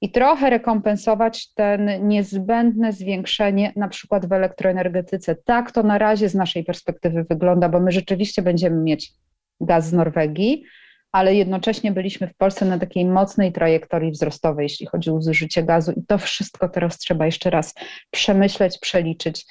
i 0.00 0.10
trochę 0.10 0.50
rekompensować 0.50 1.52
ten 1.54 2.08
niezbędne 2.08 2.92
zwiększenie 2.92 3.72
na 3.76 3.88
przykład 3.88 4.26
w 4.26 4.32
elektroenergetyce. 4.32 5.36
Tak 5.44 5.72
to 5.72 5.82
na 5.82 5.98
razie 5.98 6.28
z 6.28 6.34
naszej 6.34 6.64
perspektywy 6.64 7.24
wygląda, 7.24 7.68
bo 7.68 7.80
my 7.80 7.92
rzeczywiście 7.92 8.42
będziemy 8.42 8.82
mieć 8.82 9.12
gaz 9.60 9.88
z 9.88 9.92
Norwegii, 9.92 10.64
ale 11.12 11.34
jednocześnie 11.34 11.92
byliśmy 11.92 12.28
w 12.28 12.36
Polsce 12.36 12.64
na 12.64 12.78
takiej 12.78 13.04
mocnej 13.04 13.52
trajektorii 13.52 14.10
wzrostowej, 14.10 14.64
jeśli 14.64 14.86
chodzi 14.86 15.10
o 15.10 15.22
zużycie 15.22 15.62
gazu 15.62 15.92
i 15.92 16.02
to 16.06 16.18
wszystko 16.18 16.68
teraz 16.68 16.98
trzeba 16.98 17.26
jeszcze 17.26 17.50
raz 17.50 17.74
przemyśleć, 18.10 18.78
przeliczyć 18.78 19.46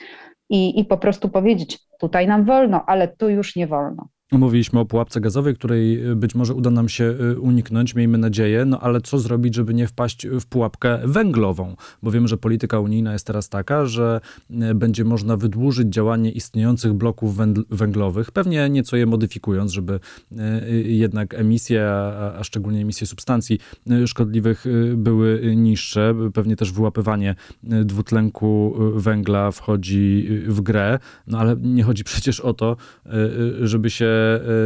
i, 0.49 0.79
i 0.79 0.85
po 0.85 0.97
prostu 0.97 1.29
powiedzieć, 1.29 1.79
tutaj 1.99 2.27
nam 2.27 2.45
wolno, 2.45 2.83
ale 2.87 3.07
tu 3.07 3.29
już 3.29 3.55
nie 3.55 3.67
wolno. 3.67 4.07
Mówiliśmy 4.31 4.79
o 4.79 4.85
pułapce 4.85 5.21
gazowej, 5.21 5.55
której 5.55 6.09
y, 6.11 6.15
być 6.15 6.35
może 6.35 6.53
uda 6.53 6.69
nam 6.69 6.89
się 6.89 7.03
y, 7.03 7.39
uniknąć, 7.39 7.95
miejmy 7.95 8.17
nadzieję, 8.17 8.65
no 8.65 8.79
ale 8.79 9.01
co 9.01 9.19
zrobić, 9.19 9.55
żeby 9.55 9.73
nie 9.73 9.87
wpaść 9.87 10.27
w 10.27 10.45
pułapkę 10.45 10.99
węglową? 11.03 11.75
Bo 12.03 12.11
wiem, 12.11 12.27
że 12.27 12.37
polityka 12.37 12.79
unijna 12.79 13.13
jest 13.13 13.27
teraz 13.27 13.49
taka, 13.49 13.85
że 13.85 14.21
y, 14.51 14.75
będzie 14.75 15.05
można 15.05 15.37
wydłużyć 15.37 15.93
działanie 15.93 16.31
istniejących 16.31 16.93
bloków 16.93 17.37
węglowych, 17.69 18.31
pewnie 18.31 18.69
nieco 18.69 18.97
je 18.97 19.05
modyfikując, 19.05 19.71
żeby 19.71 19.99
jednak 20.83 21.33
emisje, 21.33 21.89
a, 21.89 22.43
szczególnie 22.43 22.81
emisje 22.81 23.07
substancji 23.07 23.59
szkodliwych 24.05 24.65
były 24.95 25.55
niższe. 25.55 26.15
Pewnie 26.33 26.55
też 26.55 26.71
wyłapywanie 26.71 27.35
dwutlenku 27.63 28.75
węgla 28.95 29.51
wchodzi 29.51 30.27
w 30.47 30.61
grę, 30.61 30.99
no 31.27 31.39
ale 31.39 31.55
nie 31.55 31.83
chodzi 31.83 32.03
przecież 32.13 32.39
o 32.39 32.53
to, 32.53 32.77
żeby 33.61 33.89
się 33.89 34.16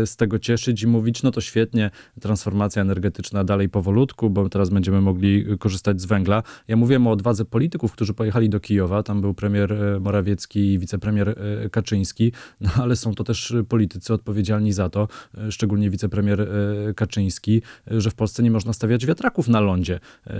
z 0.05 0.15
tego 0.15 0.39
cieszyć 0.39 0.83
i 0.83 0.87
mówić, 0.87 1.23
no 1.23 1.31
to 1.31 1.41
świetnie, 1.41 1.91
transformacja 2.21 2.81
energetyczna 2.81 3.43
dalej 3.43 3.69
powolutku, 3.69 4.29
bo 4.29 4.49
teraz 4.49 4.69
będziemy 4.69 5.01
mogli 5.01 5.45
korzystać 5.59 6.01
z 6.01 6.05
węgla. 6.05 6.43
Ja 6.67 6.75
mówiłem 6.75 7.07
o 7.07 7.11
odwadze 7.11 7.45
polityków, 7.45 7.91
którzy 7.91 8.13
pojechali 8.13 8.49
do 8.49 8.59
Kijowa, 8.59 9.03
tam 9.03 9.21
był 9.21 9.33
premier 9.33 9.73
e, 9.73 9.99
Morawiecki 9.99 10.73
i 10.73 10.79
wicepremier 10.79 11.29
e, 11.29 11.69
Kaczyński, 11.69 12.31
no 12.61 12.69
ale 12.81 12.95
są 12.95 13.13
to 13.13 13.23
też 13.23 13.53
politycy 13.69 14.13
odpowiedzialni 14.13 14.73
za 14.73 14.89
to, 14.89 15.07
szczególnie 15.49 15.89
wicepremier 15.89 16.47
Kaczyński, 16.95 17.61
że 17.87 18.09
w 18.11 18.15
Polsce 18.15 18.43
nie 18.43 18.51
można 18.51 18.73
stawiać 18.73 19.05
wiatraków 19.05 19.47
na 19.47 19.59
lądzie 19.59 19.99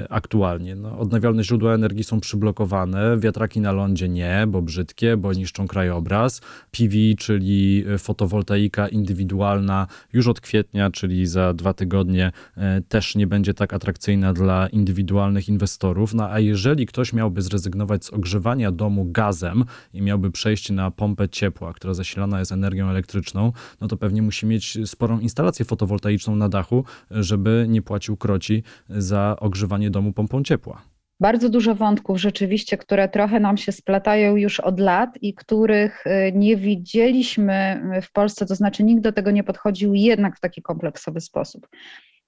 aktualnie. 0.10 0.76
No, 0.76 1.00
odnawialne 1.00 1.44
źródła 1.44 1.74
energii 1.74 2.04
są 2.04 2.20
przyblokowane, 2.20 3.18
wiatraki 3.18 3.62
na 3.62 3.72
lądzie 3.72 4.10
nie, 4.10 4.46
bo 4.48 4.62
brzydkie, 4.62 5.18
bo 5.18 5.34
niszczą 5.34 5.68
krajobraz. 5.68 6.42
PV, 6.72 6.96
czyli 7.18 7.86
fotowoltaika 7.98 8.88
indywidualna 9.02 9.88
już 10.14 10.28
od 10.28 10.42
kwietnia, 10.42 10.92
czyli 10.92 11.28
za 11.28 11.54
dwa 11.54 11.74
tygodnie, 11.74 12.32
e, 12.58 12.82
też 12.82 13.16
nie 13.16 13.28
będzie 13.28 13.54
tak 13.54 13.74
atrakcyjna 13.74 14.34
dla 14.34 14.68
indywidualnych 14.68 15.50
inwestorów. 15.50 16.14
No 16.14 16.30
a 16.30 16.40
jeżeli 16.40 16.86
ktoś 16.86 17.14
miałby 17.14 17.42
zrezygnować 17.42 18.06
z 18.06 18.10
ogrzewania 18.10 18.72
domu 18.72 19.06
gazem 19.06 19.66
i 19.94 20.02
miałby 20.02 20.32
przejść 20.32 20.70
na 20.70 20.92
pompę 20.92 21.30
ciepła, 21.30 21.74
która 21.74 21.94
zasilana 21.94 22.40
jest 22.40 22.52
energią 22.52 22.90
elektryczną, 22.90 23.52
no 23.82 23.88
to 23.88 23.98
pewnie 23.98 24.22
musi 24.22 24.46
mieć 24.46 24.78
sporą 24.86 25.20
instalację 25.20 25.66
fotowoltaiczną 25.66 26.36
na 26.36 26.50
dachu, 26.50 26.86
żeby 27.12 27.66
nie 27.70 27.82
płacił 27.82 28.18
kroci 28.18 28.64
za 28.90 29.36
ogrzewanie 29.40 29.90
domu 29.90 30.14
pompą 30.14 30.44
ciepła 30.44 30.92
bardzo 31.22 31.50
dużo 31.50 31.76
wątków 31.76 32.18
rzeczywiście, 32.18 32.78
które 32.78 33.10
trochę 33.10 33.40
nam 33.40 33.58
się 33.58 33.72
splatają 33.72 34.36
już 34.36 34.60
od 34.60 34.80
lat 34.80 35.10
i 35.22 35.34
których 35.34 36.08
y, 36.08 36.32
nie 36.36 36.58
widzieliśmy 36.58 37.82
w 38.02 38.12
Polsce, 38.12 38.46
to 38.46 38.56
znaczy 38.56 38.84
nikt 38.84 39.04
do 39.04 39.12
tego 39.12 39.32
nie 39.32 39.44
podchodził 39.44 39.94
jednak 39.94 40.38
w 40.38 40.40
taki 40.40 40.62
kompleksowy 40.62 41.22
sposób. 41.22 41.68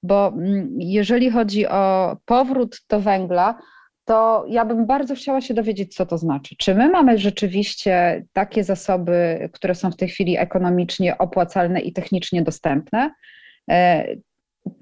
Bo 0.04 0.28
mm, 0.28 0.70
jeżeli 0.80 1.32
chodzi 1.32 1.68
o 1.68 2.18
powrót 2.26 2.82
do 2.90 3.00
węgla, 3.00 3.60
to 4.06 4.46
ja 4.50 4.66
bym 4.66 4.86
bardzo 4.86 5.16
chciała 5.16 5.42
się 5.42 5.54
dowiedzieć, 5.54 5.96
co 5.96 6.06
to 6.06 6.18
znaczy. 6.18 6.56
Czy 6.58 6.76
my 6.76 6.90
mamy 6.90 7.18
rzeczywiście 7.18 8.26
takie 8.34 8.64
zasoby, 8.64 9.50
które 9.54 9.76
są 9.76 9.92
w 9.92 9.98
tej 9.98 10.10
chwili 10.10 10.38
ekonomicznie 10.38 11.18
opłacalne 11.18 11.80
i 11.80 11.94
technicznie 11.94 12.42
dostępne? 12.42 13.12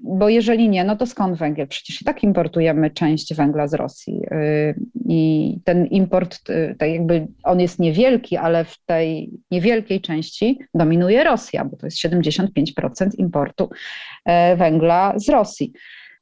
Bo 0.00 0.28
jeżeli 0.28 0.68
nie, 0.68 0.84
no 0.84 0.96
to 0.96 1.06
skąd 1.06 1.38
węgiel? 1.38 1.68
Przecież 1.68 2.02
i 2.02 2.04
tak 2.04 2.22
importujemy 2.22 2.90
część 2.90 3.34
węgla 3.34 3.66
z 3.66 3.74
Rosji. 3.74 4.20
Y, 4.32 4.74
I 5.08 5.58
ten 5.64 5.86
import, 5.86 6.50
y, 6.50 6.76
tak 6.78 6.90
jakby 6.90 7.26
on 7.42 7.60
jest 7.60 7.78
niewielki, 7.78 8.36
ale 8.36 8.64
w 8.64 8.78
tej 8.86 9.30
niewielkiej 9.50 10.00
części 10.00 10.58
dominuje 10.74 11.24
Rosja, 11.24 11.64
bo 11.64 11.76
to 11.76 11.86
jest 11.86 11.98
75% 11.98 12.48
importu 13.18 13.70
e, 14.24 14.56
węgla 14.56 15.14
z 15.16 15.28
Rosji. 15.28 15.72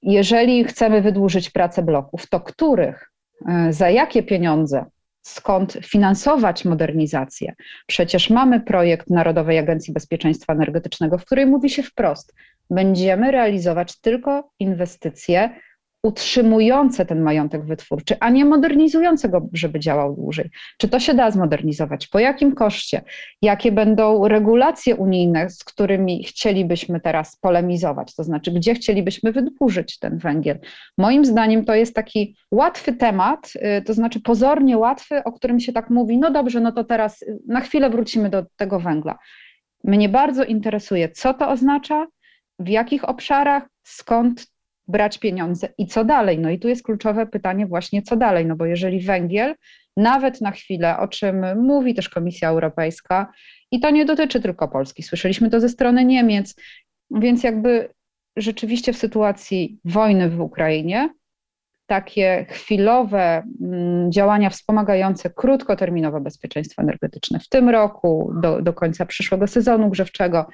Jeżeli 0.03 0.65
chcemy 0.65 1.03
wydłużyć 1.03 1.51
pracę 1.51 1.83
bloków, 1.83 2.29
to 2.29 2.41
których, 2.41 3.13
e, 3.49 3.73
za 3.73 3.91
jakie 3.91 4.23
pieniądze 4.23 4.85
skąd 5.23 5.79
finansować 5.85 6.65
modernizację. 6.65 7.55
Przecież 7.87 8.31
mamy 8.31 8.61
projekt 8.61 9.11
Narodowej 9.11 9.59
Agencji 9.59 9.95
Bezpieczeństwa 9.95 10.53
Energetycznego, 10.53 11.19
w 11.19 11.25
której 11.25 11.47
mówi 11.47 11.71
się 11.71 11.83
wprost: 11.83 12.35
będziemy 12.71 13.31
realizować 13.31 14.01
tylko 14.01 14.51
inwestycje 14.59 15.51
utrzymujące 16.03 17.07
ten 17.07 17.23
majątek 17.23 17.65
wytwórczy, 17.65 18.17
a 18.21 18.31
nie 18.31 18.45
modernizujące 18.45 19.29
go, 19.29 19.49
żeby 19.53 19.81
działał 19.81 20.15
dłużej. 20.15 20.51
Czy 20.79 20.89
to 20.89 21.01
się 21.01 21.15
da 21.15 21.31
zmodernizować? 21.31 22.07
Po 22.07 22.19
jakim 22.19 22.55
koszcie? 22.55 23.03
Jakie 23.43 23.73
będą 23.73 24.29
regulacje 24.29 24.97
unijne, 24.97 25.51
z 25.51 25.65
którymi 25.65 26.25
chcielibyśmy 26.25 27.01
teraz 27.01 27.37
polemizować? 27.37 28.15
To 28.15 28.25
znaczy, 28.25 28.51
gdzie 28.51 28.75
chcielibyśmy 28.75 29.33
wydłużyć 29.33 29.99
ten 29.99 30.19
węgiel? 30.19 30.59
Moim 30.99 31.25
zdaniem 31.25 31.65
to 31.65 31.75
jest 31.75 31.95
taki 31.95 32.37
łatwy 32.51 32.93
temat, 32.93 33.53
y, 33.79 33.83
to 33.83 33.95
znaczy 33.95 34.21
pozornie 34.21 34.79
łatwy, 34.79 35.25
o 35.25 35.33
którym 35.33 35.61
się 35.61 35.73
tak 35.73 35.91
mówi, 35.91 36.19
no 36.19 36.31
dobrze, 36.31 36.61
no 36.61 36.73
to 36.73 36.85
teraz 36.85 37.23
y, 37.23 37.39
na 37.49 37.61
chwilę 37.61 37.91
wrócimy 37.91 38.31
do 38.31 38.47
tego 38.57 38.81
węgla. 38.81 39.19
Mnie 39.85 40.09
bardzo 40.09 40.45
interesuje, 40.45 41.09
co 41.09 41.35
to 41.35 41.49
oznacza, 41.49 42.07
w 42.61 42.69
jakich 42.69 43.09
obszarach, 43.09 43.63
skąd 43.83 44.47
brać 44.89 45.19
pieniądze 45.19 45.69
i 45.79 45.87
co 45.87 46.05
dalej? 46.05 46.39
No 46.39 46.51
i 46.51 46.59
tu 46.59 46.69
jest 46.69 46.83
kluczowe 46.83 47.27
pytanie 47.27 47.67
właśnie, 47.67 48.03
co 48.03 48.17
dalej? 48.17 48.47
No 48.47 48.57
bo 48.57 48.67
jeżeli 48.67 49.01
węgiel, 49.01 49.55
nawet 49.97 50.41
na 50.41 50.51
chwilę, 50.51 50.99
o 50.99 51.09
czym 51.09 51.63
mówi 51.63 51.95
też 51.95 52.09
Komisja 52.09 52.49
Europejska, 52.49 53.33
i 53.71 53.81
to 53.81 53.91
nie 53.91 54.05
dotyczy 54.05 54.41
tylko 54.41 54.69
Polski, 54.69 55.03
słyszeliśmy 55.03 55.51
to 55.51 55.61
ze 55.61 55.69
strony 55.69 56.05
Niemiec, 56.05 56.55
więc 57.11 57.43
jakby 57.43 57.89
rzeczywiście 58.37 58.93
w 58.93 58.99
sytuacji 58.99 59.79
wojny 59.85 60.31
w 60.31 60.41
Ukrainie 60.41 61.09
takie 61.91 62.47
chwilowe 62.49 63.43
mm, 63.61 64.13
działania 64.13 64.51
wspomagające 64.51 65.31
krótkoterminowe 65.31 66.21
bezpieczeństwo 66.21 66.83
energetyczne 66.83 67.39
w 67.41 67.49
tym 67.49 67.69
roku, 67.69 68.33
do, 68.43 68.63
do 68.63 68.73
końca 68.73 69.07
przyszłego 69.07 69.47
sezonu 69.47 69.91
grzewczego, 69.91 70.47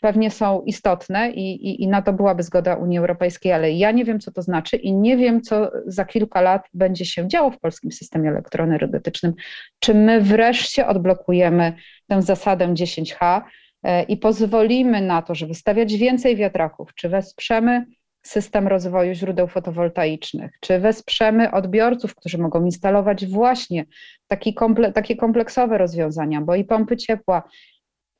pewnie 0.00 0.30
są 0.30 0.62
istotne 0.62 1.30
i, 1.30 1.68
i, 1.68 1.82
i 1.82 1.88
na 1.88 2.02
to 2.02 2.12
byłaby 2.12 2.42
zgoda 2.42 2.74
Unii 2.74 2.98
Europejskiej, 2.98 3.52
ale 3.52 3.72
ja 3.72 3.90
nie 3.90 4.04
wiem, 4.04 4.20
co 4.20 4.32
to 4.32 4.42
znaczy 4.42 4.76
i 4.76 4.92
nie 4.92 5.16
wiem, 5.16 5.42
co 5.42 5.70
za 5.86 6.04
kilka 6.04 6.40
lat 6.40 6.68
będzie 6.74 7.04
się 7.04 7.28
działo 7.28 7.50
w 7.50 7.60
polskim 7.60 7.92
systemie 7.92 8.30
elektroenergetycznym. 8.30 9.32
Czy 9.78 9.94
my 9.94 10.20
wreszcie 10.20 10.86
odblokujemy 10.86 11.72
tę 12.06 12.22
zasadę 12.22 12.68
10H 12.68 13.42
e, 13.82 14.02
i 14.02 14.16
pozwolimy 14.16 15.00
na 15.00 15.22
to, 15.22 15.34
żeby 15.34 15.54
stawiać 15.54 15.94
więcej 15.94 16.36
wiatraków, 16.36 16.94
czy 16.94 17.08
wesprzemy 17.08 17.86
system 18.26 18.68
rozwoju 18.68 19.14
źródeł 19.14 19.46
fotowoltaicznych, 19.48 20.50
czy 20.60 20.78
wesprzemy 20.78 21.50
odbiorców, 21.50 22.14
którzy 22.14 22.38
mogą 22.38 22.64
instalować 22.64 23.26
właśnie 23.26 23.84
taki 24.26 24.54
komple 24.54 24.92
takie 24.92 25.16
kompleksowe 25.16 25.78
rozwiązania, 25.78 26.40
bo 26.40 26.54
i 26.54 26.64
pompy 26.64 26.96
ciepła, 26.96 27.42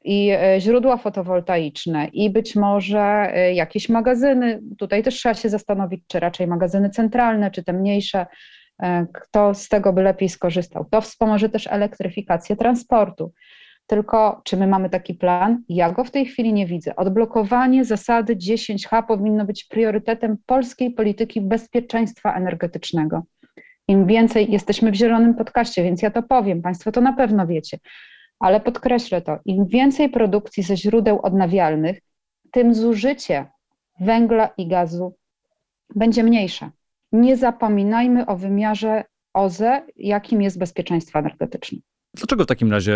i 0.04 0.30
e, 0.30 0.60
źródła 0.60 0.96
fotowoltaiczne, 0.96 2.08
i 2.12 2.30
być 2.30 2.56
może 2.56 3.30
e, 3.34 3.54
jakieś 3.54 3.88
magazyny. 3.88 4.60
Tutaj 4.78 5.02
też 5.02 5.14
trzeba 5.14 5.34
się 5.34 5.48
zastanowić, 5.48 6.04
czy 6.06 6.20
raczej 6.20 6.46
magazyny 6.46 6.90
centralne, 6.90 7.50
czy 7.50 7.64
te 7.64 7.72
mniejsze, 7.72 8.26
e, 8.82 9.06
kto 9.14 9.54
z 9.54 9.68
tego 9.68 9.92
by 9.92 10.02
lepiej 10.02 10.28
skorzystał. 10.28 10.84
To 10.90 11.00
wspomoże 11.00 11.48
też 11.48 11.66
elektryfikację 11.66 12.56
transportu. 12.56 13.32
Tylko 13.86 14.40
czy 14.44 14.56
my 14.56 14.66
mamy 14.66 14.90
taki 14.90 15.14
plan? 15.14 15.62
Ja 15.68 15.92
go 15.92 16.04
w 16.04 16.10
tej 16.10 16.26
chwili 16.26 16.52
nie 16.52 16.66
widzę. 16.66 16.96
Odblokowanie 16.96 17.84
zasady 17.84 18.36
10H 18.36 19.06
powinno 19.06 19.44
być 19.44 19.64
priorytetem 19.64 20.36
polskiej 20.46 20.90
polityki 20.90 21.40
bezpieczeństwa 21.40 22.34
energetycznego. 22.34 23.22
Im 23.88 24.06
więcej 24.06 24.52
jesteśmy 24.52 24.90
w 24.90 24.94
zielonym 24.94 25.34
podcaście, 25.34 25.82
więc 25.82 26.02
ja 26.02 26.10
to 26.10 26.22
powiem, 26.22 26.62
Państwo 26.62 26.92
to 26.92 27.00
na 27.00 27.12
pewno 27.12 27.46
wiecie 27.46 27.78
ale 28.38 28.60
podkreślę 28.60 29.22
to, 29.22 29.38
im 29.44 29.66
więcej 29.66 30.08
produkcji 30.08 30.62
ze 30.62 30.76
źródeł 30.76 31.20
odnawialnych, 31.22 32.00
tym 32.50 32.74
zużycie 32.74 33.46
węgla 34.00 34.46
i 34.56 34.68
gazu 34.68 35.16
będzie 35.96 36.22
mniejsze. 36.22 36.70
Nie 37.12 37.36
zapominajmy 37.36 38.26
o 38.26 38.36
wymiarze 38.36 39.04
OZE, 39.34 39.82
jakim 39.96 40.42
jest 40.42 40.58
bezpieczeństwo 40.58 41.18
energetyczne. 41.18 41.78
Dlaczego 42.14 42.44
w 42.44 42.46
takim 42.46 42.70
razie 42.70 42.94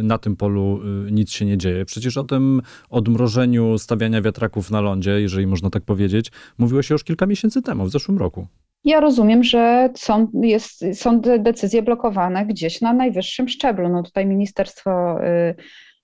y, 0.00 0.02
na 0.02 0.18
tym 0.18 0.36
polu 0.36 0.80
y, 1.08 1.12
nic 1.12 1.30
się 1.30 1.44
nie 1.44 1.58
dzieje? 1.58 1.84
Przecież 1.84 2.16
o 2.16 2.24
tym 2.24 2.62
odmrożeniu 2.90 3.78
stawiania 3.78 4.22
wiatraków 4.22 4.70
na 4.70 4.80
lądzie, 4.80 5.10
jeżeli 5.10 5.46
można 5.46 5.70
tak 5.70 5.82
powiedzieć, 5.82 6.32
mówiło 6.58 6.82
się 6.82 6.94
już 6.94 7.04
kilka 7.04 7.26
miesięcy 7.26 7.62
temu, 7.62 7.84
w 7.84 7.90
zeszłym 7.90 8.18
roku. 8.18 8.46
Ja 8.84 9.00
rozumiem, 9.00 9.44
że 9.44 9.90
są, 9.96 10.30
jest, 10.42 10.84
są 10.94 11.20
decyzje 11.20 11.82
blokowane 11.82 12.46
gdzieś 12.46 12.80
na 12.80 12.92
najwyższym 12.92 13.48
szczeblu. 13.48 13.88
No 13.88 14.02
tutaj 14.02 14.26
ministerstwo, 14.26 15.24
y, 15.24 15.54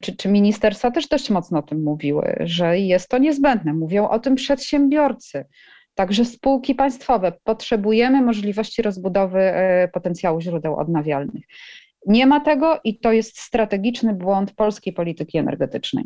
czy, 0.02 0.16
czy 0.16 0.28
ministerstwa 0.28 0.90
też 0.90 1.08
dość 1.08 1.30
mocno 1.30 1.58
o 1.58 1.62
tym 1.62 1.82
mówiły, 1.82 2.36
że 2.40 2.78
jest 2.78 3.08
to 3.08 3.18
niezbędne. 3.18 3.74
Mówią 3.74 4.08
o 4.08 4.18
tym 4.18 4.34
przedsiębiorcy. 4.34 5.44
Także 5.94 6.24
spółki 6.24 6.74
państwowe. 6.74 7.32
Potrzebujemy 7.44 8.22
możliwości 8.22 8.82
rozbudowy 8.82 9.52
potencjału 9.92 10.40
źródeł 10.40 10.76
odnawialnych. 10.76 11.44
Nie 12.06 12.26
ma 12.26 12.40
tego 12.40 12.80
i 12.84 12.98
to 12.98 13.12
jest 13.12 13.38
strategiczny 13.38 14.14
błąd 14.14 14.52
polskiej 14.52 14.92
polityki 14.92 15.38
energetycznej. 15.38 16.04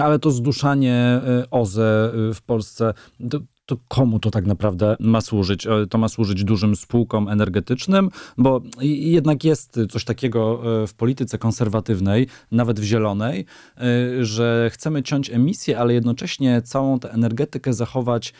Ale 0.00 0.18
to 0.18 0.30
zduszanie 0.30 1.20
OZE 1.50 2.12
w 2.34 2.42
Polsce, 2.46 2.94
to, 3.30 3.38
to 3.72 3.78
komu 3.88 4.18
to 4.18 4.30
tak 4.30 4.46
naprawdę 4.46 4.96
ma 5.00 5.20
służyć? 5.20 5.66
E, 5.66 5.86
to 5.90 5.98
ma 5.98 6.08
służyć 6.08 6.44
dużym 6.44 6.76
spółkom 6.76 7.28
energetycznym, 7.28 8.08
bo 8.38 8.60
jednak 8.80 9.44
jest 9.44 9.80
coś 9.90 10.04
takiego 10.04 10.62
e, 10.82 10.86
w 10.86 10.94
polityce 10.94 11.38
konserwatywnej, 11.38 12.26
nawet 12.50 12.80
w 12.80 12.84
zielonej, 12.84 13.44
e, 13.76 14.24
że 14.24 14.70
chcemy 14.72 15.02
ciąć 15.02 15.30
emisję, 15.30 15.78
ale 15.78 15.94
jednocześnie 15.94 16.62
całą 16.62 16.98
tę 16.98 17.12
energetykę 17.12 17.72
zachować 17.72 18.32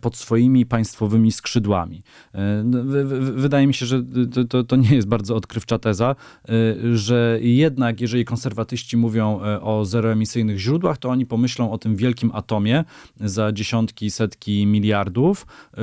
pod 0.00 0.16
swoimi 0.16 0.66
państwowymi 0.66 1.32
skrzydłami. 1.32 2.02
No, 2.64 2.78
wydaje 3.20 3.66
mi 3.66 3.74
się, 3.74 3.86
że 3.86 4.02
to, 4.34 4.44
to, 4.44 4.64
to 4.64 4.76
nie 4.76 4.94
jest 4.96 5.08
bardzo 5.08 5.36
odkrywcza 5.36 5.78
teza, 5.78 6.16
że 6.92 7.38
jednak 7.40 8.00
jeżeli 8.00 8.24
konserwatyści 8.24 8.96
mówią 8.96 9.40
o 9.62 9.84
zeroemisyjnych 9.84 10.58
źródłach, 10.58 10.98
to 10.98 11.08
oni 11.08 11.26
pomyślą 11.26 11.72
o 11.72 11.78
tym 11.78 11.96
wielkim 11.96 12.30
atomie 12.34 12.84
za 13.20 13.52
dziesiątki, 13.52 14.10
setki 14.10 14.63
miliardów, 14.66 15.46
y, 15.72 15.78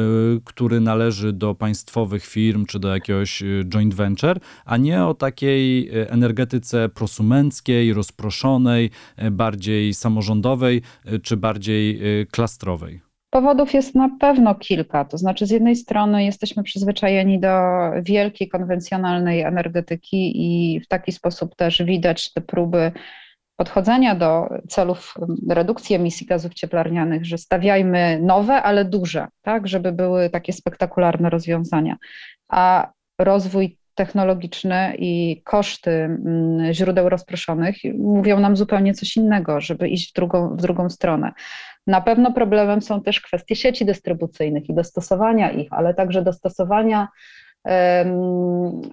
który 0.46 0.80
należy 0.80 1.34
do 1.34 1.56
państwowych 1.56 2.26
firm 2.26 2.66
czy 2.66 2.80
do 2.80 2.94
jakiegoś 2.94 3.42
y, 3.42 3.64
joint 3.70 3.94
venture, 3.94 4.40
a 4.66 4.78
nie 4.78 5.06
o 5.06 5.14
takiej 5.14 5.90
y, 5.98 6.10
energetyce 6.10 6.90
prosumenckiej, 6.90 7.94
rozproszonej, 7.94 8.90
bardziej 9.32 9.94
samorządowej 9.94 10.82
czy 11.24 11.38
bardziej 11.38 12.00
klastrowej. 12.32 13.02
Powodów 13.30 13.74
jest 13.74 13.96
na 13.96 14.10
pewno 14.20 14.56
kilka. 14.56 15.06
To 15.06 15.18
znaczy, 15.18 15.46
z 15.46 15.50
jednej 15.52 15.76
strony 15.76 16.26
jesteśmy 16.26 16.64
przyzwyczajeni 16.64 17.40
do 17.40 17.50
wielkiej 18.02 18.50
konwencjonalnej 18.50 19.42
energetyki 19.42 20.32
i 20.36 20.80
w 20.80 20.88
taki 20.88 21.12
sposób 21.12 21.56
też 21.56 21.84
widać 21.84 22.34
te 22.34 22.42
próby 22.42 22.92
podchodzenia 23.56 24.16
do 24.16 24.50
celów 24.70 25.14
redukcji 25.50 25.96
emisji 25.96 26.28
gazów 26.28 26.54
cieplarnianych, 26.54 27.26
że 27.26 27.38
stawiajmy 27.38 28.20
nowe, 28.22 28.54
ale 28.54 28.86
duże, 28.86 29.28
tak, 29.42 29.68
żeby 29.68 29.92
były 29.92 30.30
takie 30.30 30.54
spektakularne 30.54 31.30
rozwiązania. 31.30 31.98
A 32.50 32.92
rozwój 33.20 33.78
technologiczny 33.96 34.96
i 34.98 35.42
koszty 35.44 36.18
źródeł 36.72 37.10
rozproszonych 37.10 37.76
mówią 37.98 38.40
nam 38.40 38.58
zupełnie 38.58 38.94
coś 38.94 39.18
innego, 39.18 39.62
żeby 39.62 39.90
iść 39.90 40.10
w 40.10 40.14
drugą, 40.14 40.56
w 40.56 40.62
drugą 40.62 40.90
stronę. 40.90 41.32
Na 41.88 42.02
pewno 42.02 42.34
problemem 42.34 42.82
są 42.82 43.02
też 43.02 43.22
kwestie 43.22 43.56
sieci 43.56 43.86
dystrybucyjnych 43.86 44.70
i 44.70 44.74
dostosowania 44.74 45.52
ich, 45.52 45.68
ale 45.72 45.94
także 45.94 46.22
dostosowania 46.22 47.08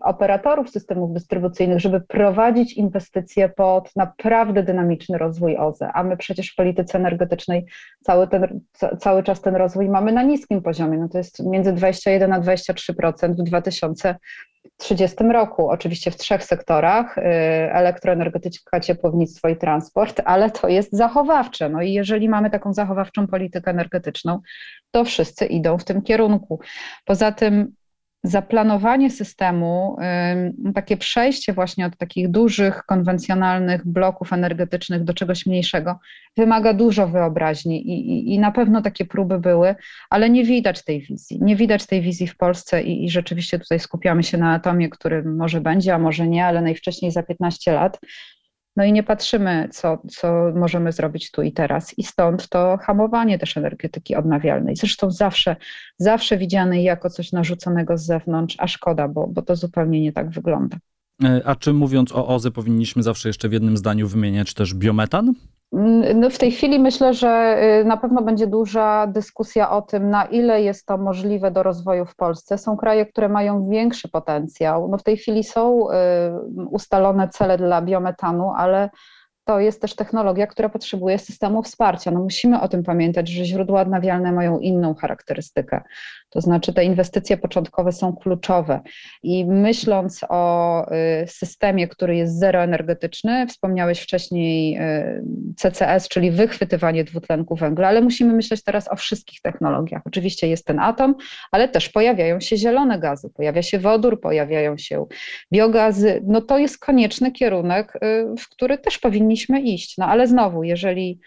operatorów 0.00 0.70
systemów 0.70 1.12
dystrybucyjnych, 1.12 1.80
żeby 1.80 2.00
prowadzić 2.00 2.72
inwestycje 2.72 3.48
pod 3.48 3.96
naprawdę 3.96 4.62
dynamiczny 4.62 5.18
rozwój 5.18 5.56
OZE, 5.56 5.92
a 5.92 6.02
my 6.02 6.16
przecież 6.16 6.52
w 6.52 6.54
polityce 6.54 6.98
energetycznej 6.98 7.66
cały, 8.04 8.28
ten, 8.28 8.60
cały 9.00 9.22
czas 9.22 9.40
ten 9.40 9.56
rozwój 9.56 9.88
mamy 9.88 10.12
na 10.12 10.22
niskim 10.22 10.62
poziomie, 10.62 10.98
no 10.98 11.08
to 11.08 11.18
jest 11.18 11.46
między 11.46 11.72
21 11.72 12.32
a 12.32 12.40
23% 12.40 13.34
w 13.34 13.42
2030 13.42 15.16
roku, 15.32 15.68
oczywiście 15.68 16.10
w 16.10 16.16
trzech 16.16 16.44
sektorach, 16.44 17.18
y, 17.18 17.22
elektroenergetyka, 17.72 18.80
ciepłownictwo 18.80 19.48
i 19.48 19.56
transport, 19.56 20.20
ale 20.24 20.50
to 20.50 20.68
jest 20.68 20.92
zachowawcze. 20.92 21.68
No 21.68 21.82
i 21.82 21.92
jeżeli 21.92 22.28
mamy 22.28 22.50
taką 22.50 22.72
zachowawczą 22.72 23.26
politykę 23.26 23.70
energetyczną, 23.70 24.40
to 24.90 25.04
wszyscy 25.04 25.46
idą 25.46 25.78
w 25.78 25.84
tym 25.84 26.02
kierunku. 26.02 26.60
Poza 27.04 27.32
tym 27.32 27.77
zaplanowanie 28.22 29.10
systemu, 29.10 29.96
takie 30.74 30.96
przejście 30.96 31.52
właśnie 31.52 31.86
od 31.86 31.96
takich 31.96 32.30
dużych, 32.30 32.82
konwencjonalnych 32.86 33.86
bloków 33.86 34.32
energetycznych 34.32 35.04
do 35.04 35.14
czegoś 35.14 35.46
mniejszego, 35.46 35.98
wymaga 36.36 36.72
dużo 36.72 37.08
wyobraźni 37.08 37.88
i, 37.88 38.10
i, 38.10 38.34
i 38.34 38.38
na 38.38 38.52
pewno 38.52 38.82
takie 38.82 39.04
próby 39.04 39.38
były, 39.38 39.74
ale 40.10 40.30
nie 40.30 40.44
widać 40.44 40.84
tej 40.84 41.00
wizji. 41.00 41.38
Nie 41.42 41.56
widać 41.56 41.86
tej 41.86 42.02
wizji 42.02 42.26
w 42.26 42.36
Polsce 42.36 42.82
i, 42.82 43.04
i 43.04 43.10
rzeczywiście 43.10 43.58
tutaj 43.58 43.80
skupiamy 43.80 44.22
się 44.22 44.38
na 44.38 44.54
atomie, 44.54 44.88
który 44.88 45.22
może 45.22 45.60
będzie, 45.60 45.94
a 45.94 45.98
może 45.98 46.28
nie, 46.28 46.46
ale 46.46 46.62
najwcześniej 46.62 47.10
za 47.10 47.22
15 47.22 47.72
lat. 47.72 48.00
No 48.78 48.84
i 48.84 48.92
nie 48.92 49.02
patrzymy, 49.02 49.68
co, 49.72 50.02
co 50.08 50.52
możemy 50.54 50.92
zrobić 50.92 51.30
tu 51.30 51.42
i 51.42 51.52
teraz. 51.52 51.98
I 51.98 52.02
stąd 52.02 52.48
to 52.48 52.78
hamowanie 52.82 53.38
też 53.38 53.56
energetyki 53.56 54.16
odnawialnej. 54.16 54.76
Zresztą 54.76 55.10
zawsze, 55.10 55.56
zawsze 55.96 56.38
widzianej 56.38 56.84
jako 56.84 57.10
coś 57.10 57.32
narzuconego 57.32 57.98
z 57.98 58.06
zewnątrz, 58.06 58.56
a 58.58 58.68
szkoda, 58.68 59.08
bo, 59.08 59.26
bo 59.26 59.42
to 59.42 59.56
zupełnie 59.56 60.00
nie 60.00 60.12
tak 60.12 60.30
wygląda. 60.30 60.76
E, 61.24 61.40
a 61.44 61.56
czy 61.56 61.72
mówiąc 61.72 62.12
o 62.12 62.26
OZE, 62.26 62.50
powinniśmy 62.50 63.02
zawsze 63.02 63.28
jeszcze 63.28 63.48
w 63.48 63.52
jednym 63.52 63.76
zdaniu 63.76 64.08
wymieniać 64.08 64.54
też 64.54 64.74
biometan? 64.74 65.34
No 66.14 66.30
w 66.30 66.38
tej 66.38 66.52
chwili 66.52 66.78
myślę, 66.78 67.14
że 67.14 67.58
y, 67.80 67.84
na 67.84 67.96
pewno 67.96 68.22
będzie 68.22 68.46
duża 68.46 69.06
dyskusja 69.06 69.70
o 69.70 69.82
tym, 69.82 70.10
na 70.10 70.24
ile 70.24 70.62
jest 70.62 70.86
to 70.86 70.98
możliwe 70.98 71.50
do 71.50 71.62
rozwoju 71.62 72.06
w 72.06 72.16
Polsce. 72.16 72.58
Są 72.58 72.76
kraje, 72.76 73.06
które 73.06 73.28
mają 73.28 73.68
większy 73.68 74.08
potencjał. 74.08 74.88
No 74.88 74.98
w 74.98 75.02
tej 75.02 75.16
chwili 75.16 75.44
są 75.44 75.90
y, 75.90 75.94
ustalone 76.70 77.28
cele 77.28 77.58
dla 77.58 77.82
biometanu, 77.82 78.52
ale 78.56 78.90
to 79.48 79.60
jest 79.60 79.80
też 79.82 79.94
technologia, 79.94 80.46
która 80.46 80.68
potrzebuje 80.68 81.18
systemu 81.18 81.62
wsparcia. 81.62 82.10
No 82.10 82.20
musimy 82.20 82.60
o 82.60 82.68
tym 82.68 82.82
pamiętać, 82.82 83.28
że 83.28 83.44
źródła 83.44 83.80
odnawialne 83.80 84.32
mają 84.32 84.58
inną 84.58 84.94
charakterystykę. 84.94 85.80
To 86.30 86.40
znaczy 86.40 86.72
te 86.72 86.84
inwestycje 86.84 87.36
początkowe 87.36 87.92
są 87.92 88.16
kluczowe 88.16 88.80
i 89.22 89.46
myśląc 89.46 90.20
o 90.28 90.84
y, 90.92 91.26
systemie, 91.26 91.88
który 91.88 92.16
jest 92.16 92.38
zeroenergetyczny, 92.38 93.46
wspomniałeś 93.46 94.00
wcześniej 94.00 94.78
y, 94.78 95.22
CCS, 95.56 96.08
czyli 96.08 96.30
wychwytywanie 96.30 97.04
dwutlenku 97.04 97.56
węgla, 97.56 97.88
ale 97.88 98.00
musimy 98.00 98.32
myśleć 98.32 98.64
teraz 98.64 98.92
o 98.92 98.96
wszystkich 98.96 99.40
technologiach. 99.40 100.02
Oczywiście 100.04 100.48
jest 100.48 100.66
ten 100.66 100.78
atom, 100.78 101.14
ale 101.52 101.68
też 101.68 101.88
pojawiają 101.88 102.40
się 102.40 102.56
zielone 102.56 102.98
gazy, 102.98 103.30
pojawia 103.30 103.62
się 103.62 103.78
wodór, 103.78 104.20
pojawiają 104.20 104.78
się 104.78 105.06
biogazy. 105.52 106.22
No 106.26 106.40
to 106.40 106.58
jest 106.58 106.78
konieczny 106.78 107.32
kierunek, 107.32 107.96
y, 107.96 108.34
w 108.38 108.48
który 108.48 108.78
też 108.78 108.98
powinniśmy 108.98 109.37
iść. 109.60 109.98
No 109.98 110.06
ale 110.06 110.26
znowu, 110.26 110.64
jeżeli 110.64 111.20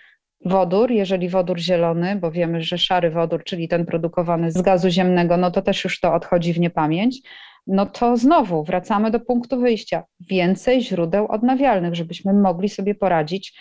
wodór, 0.46 0.92
jeżeli 0.92 1.30
wodór 1.30 1.60
zielony, 1.60 2.16
bo 2.16 2.32
wiemy, 2.32 2.62
że 2.62 2.78
szary 2.78 3.10
wodór, 3.10 3.44
czyli 3.44 3.68
ten 3.68 3.86
produkowany 3.86 4.52
z 4.52 4.62
gazu 4.62 4.90
ziemnego, 4.90 5.38
no 5.38 5.52
to 5.52 5.62
też 5.62 5.84
już 5.84 6.00
to 6.00 6.14
odchodzi 6.14 6.54
w 6.54 6.60
niepamięć, 6.60 7.22
no 7.68 7.86
to 7.86 8.18
znowu 8.18 8.64
wracamy 8.64 9.12
do 9.12 9.20
punktu 9.20 9.60
wyjścia. 9.60 10.04
Więcej 10.20 10.82
źródeł 10.82 11.28
odnawialnych, 11.28 11.96
żebyśmy 11.96 12.34
mogli 12.34 12.70
sobie 12.70 12.96
poradzić 12.96 13.54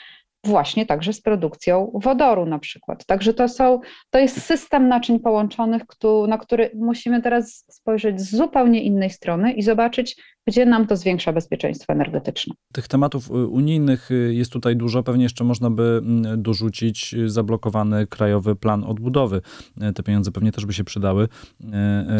właśnie 0.45 0.87
także 0.87 1.13
z 1.13 1.23
produkcją 1.23 1.91
wodoru 1.95 2.47
na 2.47 2.59
przykład. 2.59 3.07
Także 3.07 3.35
to, 3.35 3.49
są, 3.49 3.81
to 4.11 4.19
jest 4.19 4.43
system 4.43 4.89
naczyń 4.89 5.21
połączonych, 5.21 5.83
na 6.29 6.39
który 6.39 6.71
musimy 6.75 7.23
teraz 7.23 7.65
spojrzeć 7.71 8.21
z 8.21 8.37
zupełnie 8.37 8.83
innej 8.83 9.11
strony 9.11 9.53
i 9.53 9.63
zobaczyć, 9.63 10.23
gdzie 10.47 10.67
nam 10.67 10.87
to 10.87 10.97
zwiększa 10.97 11.33
bezpieczeństwo 11.33 11.93
energetyczne. 11.93 12.55
Tych 12.73 12.89
tematów 12.89 13.31
y, 13.31 13.33
unijnych 13.33 14.11
y, 14.11 14.35
jest 14.35 14.53
tutaj 14.53 14.77
dużo. 14.77 15.03
Pewnie 15.03 15.23
jeszcze 15.23 15.45
można 15.45 15.71
by 15.71 16.01
mm, 16.05 16.43
dorzucić 16.43 17.15
y, 17.15 17.31
zablokowany 17.31 18.07
krajowy 18.07 18.57
plan 18.57 18.85
odbudowy. 18.85 19.41
Te 19.95 20.03
pieniądze 20.03 20.33
pewnie 20.33 20.53
też 20.53 20.67
by 20.67 20.73
się 20.73 20.85
przydały. 20.85 21.29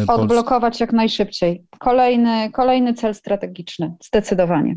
Odblokować 0.07 0.79
jak 0.79 0.93
najszybciej. 0.93 1.65
Kolejny, 1.79 2.51
kolejny 2.51 2.93
cel 2.93 3.15
strategiczny, 3.15 3.95
zdecydowanie. 4.03 4.75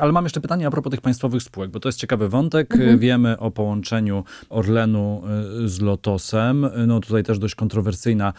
Ale 0.00 0.12
mam 0.12 0.24
jeszcze 0.24 0.40
pytanie 0.40 0.66
a 0.66 0.70
propos 0.70 0.90
tych 0.90 1.00
państwowych 1.00 1.42
spółek, 1.42 1.70
bo 1.70 1.80
to 1.80 1.88
jest 1.88 1.98
ciekawy 1.98 2.28
wątek. 2.28 2.74
Mhm. 2.74 2.98
Wiemy 2.98 3.38
o 3.38 3.50
połączeniu 3.50 4.24
Orlenu 4.48 5.22
z 5.64 5.80
Lotosem. 5.80 6.68
No 6.86 7.00
tutaj 7.00 7.22
też 7.22 7.38
dość 7.38 7.54
kontrowersyjna 7.54 8.32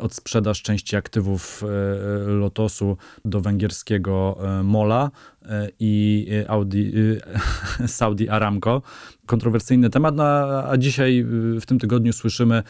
odsprzedaż 0.00 0.62
części 0.62 0.96
aktywów 0.96 1.64
Lotosu 2.26 2.96
do 3.24 3.40
węgierskiego 3.40 4.11
E, 4.12 4.62
Mola 4.62 5.10
i 5.80 6.28
Audi, 6.48 6.92
e, 7.82 7.88
Saudi 7.98 8.28
Aramco 8.28 8.82
kontrowersyjny 9.26 9.90
temat, 9.90 10.16
no, 10.16 10.24
a 10.68 10.76
dzisiaj 10.76 11.20
y, 11.56 11.60
w 11.60 11.66
tym 11.66 11.78
tygodniu 11.78 12.12
słyszymy 12.12 12.62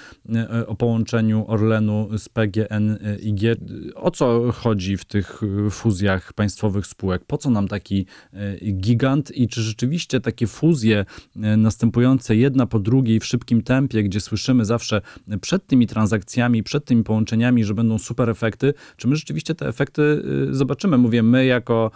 y, 0.60 0.66
o 0.66 0.74
połączeniu 0.74 1.44
Orlenu 1.48 2.08
z 2.18 2.28
PGNiG. 2.28 3.40
O 3.94 4.10
co 4.10 4.52
chodzi 4.52 4.96
w 4.96 5.04
tych 5.04 5.42
y, 5.66 5.70
fuzjach 5.70 6.32
państwowych 6.32 6.86
spółek? 6.86 7.24
Po 7.26 7.38
co 7.38 7.50
nam 7.50 7.68
taki 7.68 8.06
gigant 8.62 9.36
i 9.36 9.48
czy 9.48 9.62
rzeczywiście 9.62 10.20
takie 10.20 10.46
fuzje 10.46 11.04
następujące 11.36 12.36
jedna 12.36 12.66
po 12.66 12.78
drugiej 12.78 13.20
w 13.20 13.24
szybkim 13.24 13.62
tempie, 13.62 14.02
gdzie 14.02 14.20
słyszymy 14.20 14.64
zawsze 14.64 15.00
przed 15.40 15.66
tymi 15.66 15.86
transakcjami, 15.86 16.62
przed 16.62 16.84
tymi 16.84 17.04
połączeniami, 17.04 17.64
że 17.64 17.74
będą 17.74 17.98
super 17.98 18.30
efekty, 18.30 18.74
czy 18.96 19.08
my 19.08 19.16
rzeczywiście 19.16 19.54
te 19.54 19.68
efekty 19.68 20.22
zobaczymy? 20.50 20.98
Mówię 20.98 21.22
my 21.22 21.46
jako 21.46 21.90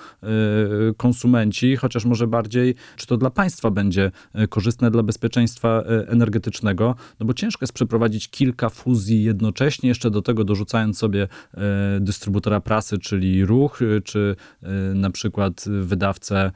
konsumenci, 0.97 1.77
chociaż 1.77 2.05
może 2.05 2.27
bardziej, 2.27 2.75
czy 2.97 3.07
to 3.07 3.17
dla 3.17 3.31
państwa 3.31 3.71
będzie 3.71 4.11
korzystne 4.49 4.91
dla 4.91 5.03
bezpieczeństwa 5.03 5.83
energetycznego, 6.09 6.95
no 7.21 7.27
bo 7.27 7.35
ciężko 7.35 7.63
jest 7.63 7.73
przeprowadzić 7.73 8.29
kilka 8.29 8.69
fuzji 8.69 9.25
jednocześnie, 9.25 9.89
jeszcze 9.89 10.11
do 10.11 10.23
tego 10.23 10.45
dorzucając 10.45 10.99
sobie 10.99 11.29
dystrybutora 12.01 12.61
prasy, 12.61 12.99
czyli 12.99 13.45
ruch, 13.45 13.81
czy 14.05 14.37
na 14.95 15.11
przykład 15.11 15.65
wydawcę 15.81 16.51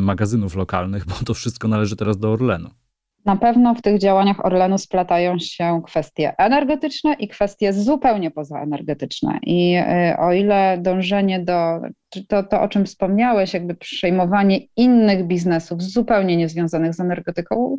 magazynów 0.00 0.56
lokalnych, 0.56 1.06
bo 1.06 1.14
to 1.24 1.34
wszystko 1.34 1.68
należy 1.68 1.96
teraz 1.96 2.18
do 2.18 2.32
Orlenu. 2.32 2.70
Na 3.24 3.36
pewno 3.36 3.74
w 3.74 3.82
tych 3.82 3.98
działaniach 3.98 4.44
Orlenu 4.44 4.78
splatają 4.78 5.38
się 5.38 5.82
kwestie 5.84 6.34
energetyczne 6.38 7.14
i 7.18 7.28
kwestie 7.28 7.72
zupełnie 7.72 8.30
pozaenergetyczne. 8.30 9.38
I 9.42 9.76
y, 9.76 10.18
o 10.18 10.32
ile 10.32 10.78
dążenie 10.82 11.40
do 11.40 11.80
to, 12.28 12.42
to, 12.42 12.60
o 12.60 12.68
czym 12.68 12.86
wspomniałeś, 12.86 13.54
jakby 13.54 13.74
przejmowanie 13.74 14.58
innych 14.76 15.26
biznesów 15.26 15.82
zupełnie 15.82 16.36
niezwiązanych 16.36 16.94
z 16.94 17.00
energetyką, 17.00 17.76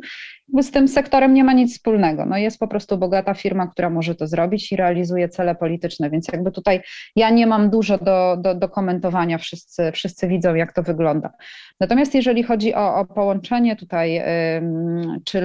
z 0.62 0.70
tym 0.70 0.88
sektorem 0.88 1.34
nie 1.34 1.44
ma 1.44 1.52
nic 1.52 1.72
wspólnego. 1.74 2.26
No 2.26 2.36
jest 2.36 2.58
po 2.58 2.68
prostu 2.68 2.98
bogata 2.98 3.34
firma, 3.34 3.66
która 3.66 3.90
może 3.90 4.14
to 4.14 4.26
zrobić 4.26 4.72
i 4.72 4.76
realizuje 4.76 5.28
cele 5.28 5.54
polityczne, 5.54 6.10
więc 6.10 6.28
jakby 6.32 6.52
tutaj 6.52 6.80
ja 7.16 7.30
nie 7.30 7.46
mam 7.46 7.70
dużo 7.70 7.98
do, 7.98 8.36
do, 8.40 8.54
do 8.54 8.68
komentowania, 8.68 9.38
wszyscy, 9.38 9.92
wszyscy 9.92 10.28
widzą, 10.28 10.54
jak 10.54 10.72
to 10.72 10.82
wygląda. 10.82 11.32
Natomiast 11.80 12.14
jeżeli 12.14 12.42
chodzi 12.42 12.74
o, 12.74 12.94
o 12.94 13.04
połączenie 13.04 13.76
tutaj 13.76 14.22
czy 15.24 15.42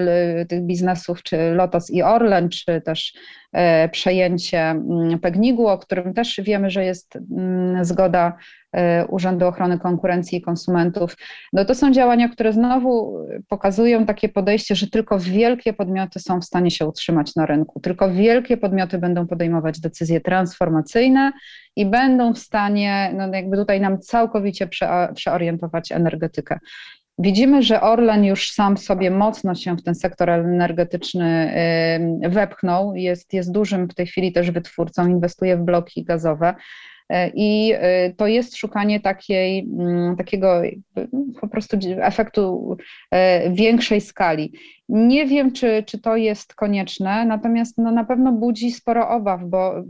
tych 0.50 0.62
biznesów, 0.62 1.24
czy 1.24 1.38
Lotos 1.38 1.90
i 1.90 2.02
Orlen, 2.02 2.50
czy 2.50 2.82
też 2.82 3.14
przejęcie 3.92 4.76
Pegnigu, 5.22 5.68
o 5.68 5.78
którym 5.78 6.14
też 6.14 6.42
wiemy, 6.44 6.70
że 6.70 6.86
jest 6.86 7.18
zgoda 7.82 8.38
E, 8.74 9.08
Urzędu 9.08 9.48
Ochrony 9.48 9.80
Konkurencji 9.80 10.38
i 10.38 10.42
Konsumentów. 10.42 11.18
No 11.54 11.66
to 11.66 11.76
są 11.76 11.92
działania, 11.92 12.30
które 12.30 12.54
znowu 12.54 13.26
pokazują 13.50 14.06
takie 14.06 14.30
podejście, 14.30 14.76
że 14.76 14.88
tylko 14.88 15.20
wielkie 15.20 15.74
podmioty 15.74 16.20
są 16.20 16.42
w 16.42 16.46
stanie 16.46 16.72
się 16.72 16.86
utrzymać 16.88 17.36
na 17.36 17.46
rynku, 17.46 17.80
tylko 17.80 18.12
wielkie 18.12 18.58
podmioty 18.58 18.98
będą 18.98 19.28
podejmować 19.28 19.80
decyzje 19.80 20.22
transformacyjne 20.22 21.32
i 21.76 21.86
będą 21.86 22.34
w 22.34 22.40
stanie, 22.40 23.14
no 23.18 23.28
jakby 23.34 23.58
tutaj 23.58 23.82
nam 23.82 24.00
całkowicie 24.00 24.68
prze, 24.68 25.10
przeorientować 25.16 25.92
energetykę. 25.92 26.60
Widzimy, 27.20 27.64
że 27.64 27.82
Orlen 27.82 28.26
już 28.26 28.52
sam 28.52 28.78
sobie 28.78 29.12
mocno 29.12 29.56
się 29.56 29.76
w 29.76 29.84
ten 29.84 29.96
sektor 29.96 30.30
energetyczny 30.30 31.54
wepchnął, 32.30 32.96
jest, 32.96 33.34
jest 33.34 33.52
dużym 33.52 33.88
w 33.88 33.96
tej 33.96 34.08
chwili 34.08 34.32
też 34.32 34.52
wytwórcą, 34.52 35.08
inwestuje 35.08 35.58
w 35.58 35.62
bloki 35.62 36.04
gazowe. 36.04 36.56
E, 37.10 37.32
I 37.36 37.74
e, 37.76 38.14
to 38.14 38.28
jest 38.28 38.58
szukanie 38.58 39.00
takiej, 39.00 39.70
mm, 39.80 40.16
takiego 40.16 40.62
po 41.42 41.48
prostu 41.48 41.78
efektu 42.02 42.78
większej 43.50 44.02
skali. 44.02 44.54
Nie 44.90 45.26
wiem, 45.26 45.52
czy, 45.52 45.84
czy 45.88 46.02
to 46.02 46.16
jest 46.16 46.56
konieczne, 46.56 47.26
natomiast 47.26 47.78
no, 47.78 47.92
na 47.92 48.04
pewno 48.04 48.32
budzi 48.32 48.72
sporo 48.72 49.10
obaw, 49.10 49.42
bo 49.46 49.84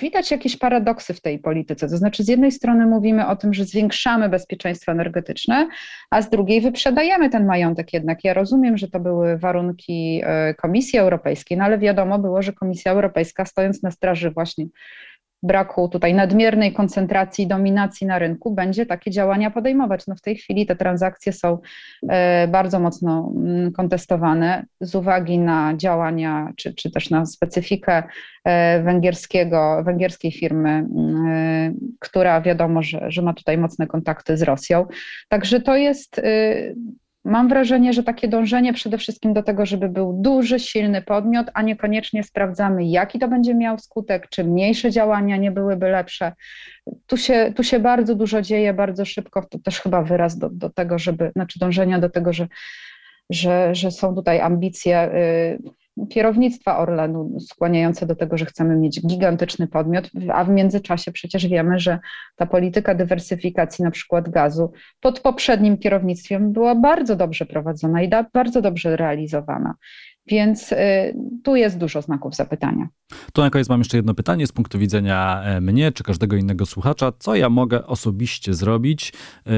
widać 0.00 0.30
jakieś 0.30 0.56
paradoksy 0.56 1.14
w 1.14 1.20
tej 1.20 1.38
polityce. 1.38 1.88
To 1.88 1.96
znaczy, 1.96 2.24
z 2.24 2.28
jednej 2.28 2.52
strony 2.52 2.86
mówimy 2.86 3.26
o 3.26 3.36
tym, 3.36 3.54
że 3.54 3.64
zwiększamy 3.64 4.28
bezpieczeństwo 4.28 4.92
energetyczne, 4.92 5.68
a 6.10 6.22
z 6.22 6.30
drugiej 6.30 6.60
wyprzedajemy 6.60 7.30
ten 7.30 7.46
majątek 7.46 7.92
jednak. 7.92 8.24
Ja 8.24 8.34
rozumiem, 8.34 8.78
że 8.78 8.88
to 8.88 9.00
były 9.00 9.38
warunki 9.38 10.22
Komisji 10.58 10.98
Europejskiej, 10.98 11.58
no 11.58 11.64
ale 11.64 11.78
wiadomo 11.78 12.18
było, 12.18 12.42
że 12.42 12.52
Komisja 12.52 12.92
Europejska, 12.92 13.44
stojąc 13.44 13.82
na 13.82 13.90
straży 13.90 14.30
właśnie 14.30 14.66
braku 15.42 15.88
tutaj 15.88 16.14
nadmiernej 16.14 16.72
koncentracji 16.72 17.44
i 17.44 17.48
dominacji 17.48 18.06
na 18.06 18.18
rynku, 18.18 18.54
będzie 18.54 18.86
takie 18.86 19.10
działania 19.10 19.50
podejmować. 19.50 20.06
No 20.06 20.14
w 20.14 20.20
tej 20.20 20.36
chwili 20.36 20.66
te 20.66 20.76
transakcje 20.76 21.32
są 21.32 21.58
e, 22.08 22.48
bardzo 22.48 22.80
mocno 22.80 23.32
mm, 23.36 23.72
kontestowane 23.72 24.64
z 24.80 24.94
uwagi 24.94 25.38
na 25.38 25.76
działania, 25.76 26.52
czy, 26.56 26.74
czy 26.74 26.90
też 26.90 27.10
na 27.10 27.26
specyfikę 27.26 28.02
e, 28.44 28.82
węgierskiego, 28.82 29.82
węgierskiej 29.84 30.32
firmy, 30.32 30.70
mm, 30.70 31.74
która 31.98 32.40
wiadomo, 32.40 32.82
że, 32.82 33.10
że 33.10 33.22
ma 33.22 33.34
tutaj 33.34 33.58
mocne 33.58 33.86
kontakty 33.86 34.36
z 34.36 34.42
Rosją. 34.42 34.86
Także 35.28 35.60
to 35.60 35.76
jest 35.76 36.20
Mam 37.24 37.48
wrażenie, 37.48 37.92
że 37.92 38.02
takie 38.02 38.28
dążenie 38.28 38.72
przede 38.72 38.98
wszystkim 38.98 39.32
do 39.32 39.42
tego, 39.42 39.66
żeby 39.66 39.88
był 39.88 40.12
duży, 40.12 40.58
silny 40.58 41.02
podmiot, 41.02 41.46
a 41.54 41.62
niekoniecznie 41.62 42.24
sprawdzamy, 42.24 42.84
jaki 42.84 43.18
to 43.18 43.28
będzie 43.28 43.54
miał 43.54 43.78
skutek, 43.78 44.28
czy 44.28 44.44
mniejsze 44.44 44.90
działania 44.90 45.36
nie 45.36 45.50
byłyby 45.50 45.88
lepsze. 45.88 46.32
Tu 47.06 47.16
się, 47.16 47.52
tu 47.56 47.64
się 47.64 47.80
bardzo 47.80 48.14
dużo 48.14 48.42
dzieje, 48.42 48.74
bardzo 48.74 49.04
szybko. 49.04 49.46
To 49.50 49.58
też 49.58 49.80
chyba 49.80 50.02
wyraz 50.02 50.38
do, 50.38 50.50
do 50.50 50.70
tego, 50.70 50.98
żeby, 50.98 51.30
znaczy 51.36 51.58
dążenia 51.58 51.98
do 51.98 52.10
tego, 52.10 52.32
że, 52.32 52.48
że, 53.30 53.74
że 53.74 53.90
są 53.90 54.14
tutaj 54.14 54.40
ambicje. 54.40 55.10
Yy, 55.62 55.81
kierownictwa 56.08 56.78
Orlenu 56.78 57.40
skłaniające 57.40 58.06
do 58.06 58.16
tego, 58.16 58.38
że 58.38 58.46
chcemy 58.46 58.76
mieć 58.76 59.06
gigantyczny 59.06 59.68
podmiot, 59.68 60.10
a 60.32 60.44
w 60.44 60.48
międzyczasie 60.48 61.12
przecież 61.12 61.46
wiemy, 61.46 61.78
że 61.78 61.98
ta 62.36 62.46
polityka 62.46 62.94
dywersyfikacji 62.94 63.84
na 63.84 63.90
przykład 63.90 64.28
gazu 64.28 64.72
pod 65.00 65.20
poprzednim 65.20 65.78
kierownictwem 65.78 66.52
była 66.52 66.74
bardzo 66.74 67.16
dobrze 67.16 67.46
prowadzona 67.46 68.02
i 68.02 68.10
bardzo 68.32 68.62
dobrze 68.62 68.96
realizowana. 68.96 69.74
Więc 70.26 70.72
y, 70.72 70.76
tu 71.44 71.56
jest 71.56 71.78
dużo 71.78 72.02
znaków 72.02 72.34
zapytania. 72.34 72.88
To 73.32 73.42
na 73.42 73.50
koniec 73.50 73.68
mam 73.68 73.80
jeszcze 73.80 73.96
jedno 73.96 74.14
pytanie 74.14 74.46
z 74.46 74.52
punktu 74.52 74.78
widzenia 74.78 75.42
e, 75.42 75.60
mnie 75.60 75.92
czy 75.92 76.02
każdego 76.02 76.36
innego 76.36 76.66
słuchacza. 76.66 77.12
Co 77.18 77.34
ja 77.34 77.48
mogę 77.48 77.86
osobiście 77.86 78.54
zrobić, 78.54 79.12
e, 79.46 79.50
e, 79.50 79.52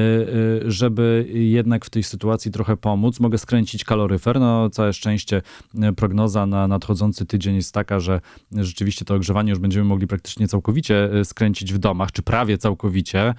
żeby 0.65 1.27
jednak 1.33 1.85
w 1.85 1.89
tej 1.89 2.03
sytuacji 2.03 2.51
trochę 2.51 2.77
pomóc? 2.77 3.19
Mogę 3.19 3.37
skręcić 3.37 3.83
kaloryfer. 3.83 4.39
No, 4.39 4.69
całe 4.69 4.93
szczęście 4.93 5.41
prognoza 5.95 6.45
na 6.45 6.67
nadchodzący 6.67 7.25
tydzień 7.25 7.55
jest 7.55 7.73
taka, 7.73 7.99
że 7.99 8.21
rzeczywiście 8.51 9.05
to 9.05 9.15
ogrzewanie 9.15 9.49
już 9.49 9.59
będziemy 9.59 9.85
mogli 9.85 10.07
praktycznie 10.07 10.47
całkowicie 10.47 11.09
skręcić 11.23 11.73
w 11.73 11.77
domach, 11.77 12.11
czy 12.11 12.21
prawie 12.21 12.57
całkowicie. 12.57 13.33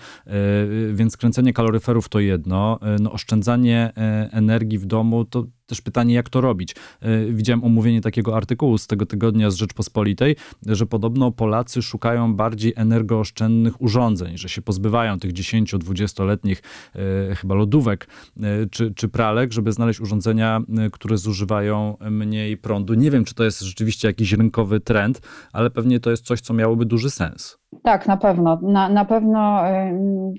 Więc 0.93 1.13
skręcenie 1.13 1.53
kaloryferów 1.53 2.09
to 2.09 2.21
jedno. 2.21 2.79
No, 3.01 3.13
oszczędzanie 3.13 3.93
energii 4.33 4.79
w 4.79 4.87
domu 4.87 5.25
to 5.25 5.45
też 5.67 5.81
pytanie, 5.81 6.15
jak 6.15 6.29
to 6.29 6.41
robić. 6.41 6.75
Widziałem 7.31 7.65
omówienie 7.65 8.01
takiego 8.01 8.37
artykułu 8.37 8.79
z 8.79 8.87
tego 8.87 9.07
tygodnia 9.07 9.51
z 9.51 9.55
Rzeczpospolitej 9.55 10.37
że 10.67 10.87
podobno 10.87 11.33
Polacy 11.33 11.83
szukają 11.83 12.35
bardziej 12.35 12.73
energooszczędnych 12.77 13.83
urządzeń, 13.83 14.39
że 14.39 14.49
się 14.49 14.63
pozbywają 14.63 15.19
tych 15.19 15.33
10-20-letnich 15.33 16.63
e, 16.95 17.35
chyba 17.35 17.55
lodówek 17.55 18.09
e, 18.41 18.43
czy, 18.71 18.95
czy 18.95 19.09
pralek, 19.09 19.53
żeby 19.53 19.73
znaleźć 19.73 20.01
urządzenia, 20.01 20.61
e, 20.79 20.91
które 20.91 21.19
zużywają 21.19 21.97
mniej 22.11 22.57
prądu. 22.57 22.95
Nie 22.95 23.11
wiem, 23.11 23.25
czy 23.25 23.35
to 23.35 23.45
jest 23.45 23.61
rzeczywiście 23.61 24.09
jakiś 24.09 24.33
rynkowy 24.33 24.81
trend, 24.81 25.21
ale 25.53 25.71
pewnie 25.71 26.01
to 26.01 26.11
jest 26.11 26.25
coś, 26.25 26.41
co 26.41 26.55
miałoby 26.55 26.87
duży 26.87 27.11
sens. 27.11 27.59
Tak, 27.83 28.07
na 28.07 28.17
pewno. 28.17 28.59
Na, 28.63 28.89
na 28.89 29.05
pewno 29.05 29.63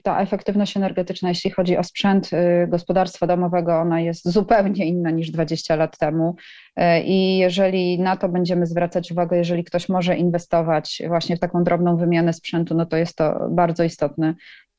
ta 0.04 0.22
efektywność 0.22 0.78
energetyczna, 0.78 1.30
jeśli 1.30 1.52
chodzi 1.52 1.78
o 1.78 1.84
sprzęt 1.84 2.30
y, 2.34 2.68
gospodarstwa 2.68 3.28
domowego, 3.28 3.80
ona 3.80 4.02
jest 4.02 4.32
zupełnie 4.32 4.86
inna 4.86 5.12
niż 5.12 5.32
20 5.32 5.76
lat 5.76 5.98
temu. 5.98 6.36
Y, 6.80 6.84
I 7.04 7.38
jeżeli 7.38 8.00
na 8.00 8.18
to 8.18 8.30
będziemy 8.30 8.66
zwracać 8.66 9.12
uwagę, 9.12 9.38
jeżeli 9.38 9.64
ktoś 9.64 9.90
może 9.90 10.16
inwestować 10.16 11.02
właśnie 11.08 11.38
w 11.38 11.40
taką 11.40 11.64
drobną 11.64 11.98
wymianę 11.98 12.34
sprzętu, 12.34 12.76
no 12.76 12.86
to 12.86 12.98
jest 12.98 13.18
to 13.18 13.48
bardzo 13.52 13.84
istotny 13.84 14.36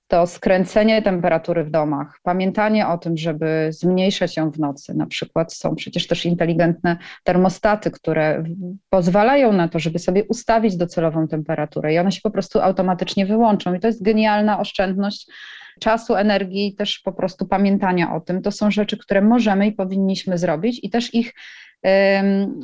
to 0.09 0.27
skręcenie 0.27 1.03
temperatury 1.03 1.65
w 1.65 1.71
domach, 1.71 2.21
pamiętanie 2.23 2.89
o 2.89 2.99
tym, 2.99 3.17
żeby 3.17 3.69
zmniejszać 3.71 4.37
ją 4.37 4.51
w 4.51 4.59
nocy. 4.59 4.95
Na 4.95 5.07
przykład 5.07 5.55
są 5.55 5.75
przecież 5.75 6.07
też 6.07 6.27
inteligentne 6.27 6.97
termostaty, 7.25 7.91
które 7.91 8.45
pozwalają 8.91 9.53
na 9.53 9.69
to, 9.69 9.79
żeby 9.79 9.99
sobie 9.99 10.25
ustawić 10.25 10.77
docelową 10.77 11.29
temperaturę 11.29 11.95
i 11.95 11.99
one 11.99 12.13
się 12.13 12.21
po 12.23 12.31
prostu 12.31 12.61
automatycznie 12.61 13.27
wyłączą. 13.27 13.75
I 13.75 13.81
to 13.81 13.87
jest 13.87 14.03
genialna 14.03 14.61
oszczędność 14.61 15.27
czasu, 15.81 16.15
energii, 16.15 16.75
też 16.75 16.99
po 16.99 17.13
prostu 17.13 17.47
pamiętania 17.47 18.15
o 18.15 18.21
tym. 18.21 18.43
To 18.43 18.51
są 18.51 18.71
rzeczy, 18.71 18.97
które 18.97 19.23
możemy 19.23 19.67
i 19.67 19.73
powinniśmy 19.73 20.39
zrobić 20.39 20.81
i 20.83 20.91
też 20.91 21.15
ich 21.15 21.35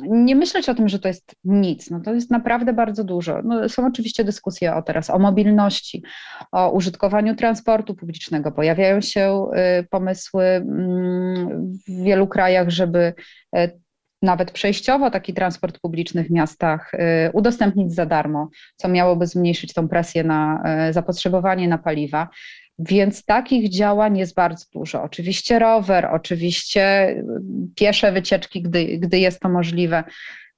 nie 0.07 0.35
myśleć 0.35 0.69
o 0.69 0.75
tym, 0.75 0.89
że 0.89 0.99
to 0.99 1.07
jest 1.07 1.35
nic. 1.43 1.89
No 1.89 1.99
to 1.99 2.13
jest 2.13 2.31
naprawdę 2.31 2.73
bardzo 2.73 3.03
dużo. 3.03 3.41
No 3.43 3.69
są 3.69 3.85
oczywiście 3.85 4.23
dyskusje 4.23 4.75
o 4.75 4.81
teraz 4.81 5.09
o 5.09 5.19
mobilności, 5.19 6.03
o 6.51 6.71
użytkowaniu 6.71 7.35
transportu 7.35 7.95
publicznego. 7.95 8.51
Pojawiają 8.51 9.01
się 9.01 9.45
y, 9.79 9.87
pomysły 9.89 10.43
mm, 10.43 11.73
w 11.87 12.03
wielu 12.03 12.27
krajach, 12.27 12.69
żeby 12.69 13.13
e, 13.55 13.69
nawet 14.21 14.51
przejściowo 14.51 15.11
taki 15.11 15.33
transport 15.33 15.79
publiczny 15.79 16.23
w 16.23 16.31
miastach 16.31 16.93
y, 16.93 16.97
udostępnić 17.33 17.93
za 17.93 18.05
darmo, 18.05 18.49
co 18.75 18.87
miałoby 18.87 19.27
zmniejszyć 19.27 19.73
tą 19.73 19.87
presję 19.87 20.23
na 20.23 20.63
e, 20.65 20.93
zapotrzebowanie 20.93 21.67
na 21.67 21.77
paliwa. 21.77 22.29
Więc 22.79 23.25
takich 23.25 23.69
działań 23.69 24.17
jest 24.17 24.35
bardzo 24.35 24.65
dużo. 24.73 25.03
Oczywiście 25.03 25.59
rower, 25.59 26.05
oczywiście 26.05 27.15
piesze 27.75 28.11
wycieczki, 28.11 28.61
gdy, 28.61 28.97
gdy 28.97 29.19
jest 29.19 29.39
to 29.39 29.49
możliwe. 29.49 30.03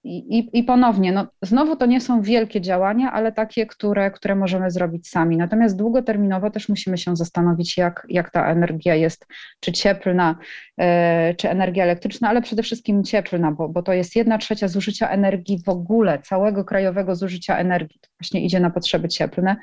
i, 0.04 0.50
I, 0.54 0.64
ponownie, 0.64 1.12
no, 1.12 1.28
znowu 1.42 1.76
to 1.76 1.86
nie 1.86 2.02
są 2.02 2.22
wielkie 2.22 2.62
działania, 2.62 3.12
ale 3.12 3.32
takie, 3.32 3.66
które, 3.66 4.12
które 4.12 4.36
możemy 4.36 4.72
zrobić 4.72 5.08
sami. 5.10 5.38
Natomiast 5.38 5.78
długoterminowo 5.78 6.50
też 6.52 6.70
musimy 6.70 6.98
się 6.98 7.16
zastanowić, 7.16 7.78
jak, 7.78 8.06
jak 8.10 8.32
ta 8.32 8.52
energia 8.52 8.96
jest, 8.96 9.28
czy 9.60 9.72
cieplna, 9.72 10.36
e, 10.78 11.36
czy 11.36 11.50
energia 11.50 11.84
elektryczna, 11.84 12.30
ale 12.30 12.42
przede 12.42 12.64
wszystkim 12.64 13.04
cieplna, 13.04 13.52
bo, 13.52 13.70
bo 13.70 13.84
to 13.84 13.94
jest 13.94 14.16
jedna 14.16 14.38
trzecia 14.38 14.68
zużycia 14.68 15.10
energii 15.10 15.62
w 15.66 15.70
ogóle, 15.70 16.20
całego 16.20 16.66
krajowego 16.66 17.16
zużycia 17.16 17.58
energii, 17.58 18.00
właśnie 18.20 18.46
idzie 18.46 18.60
na 18.60 18.70
potrzeby 18.70 19.08
cieplne. 19.08 19.56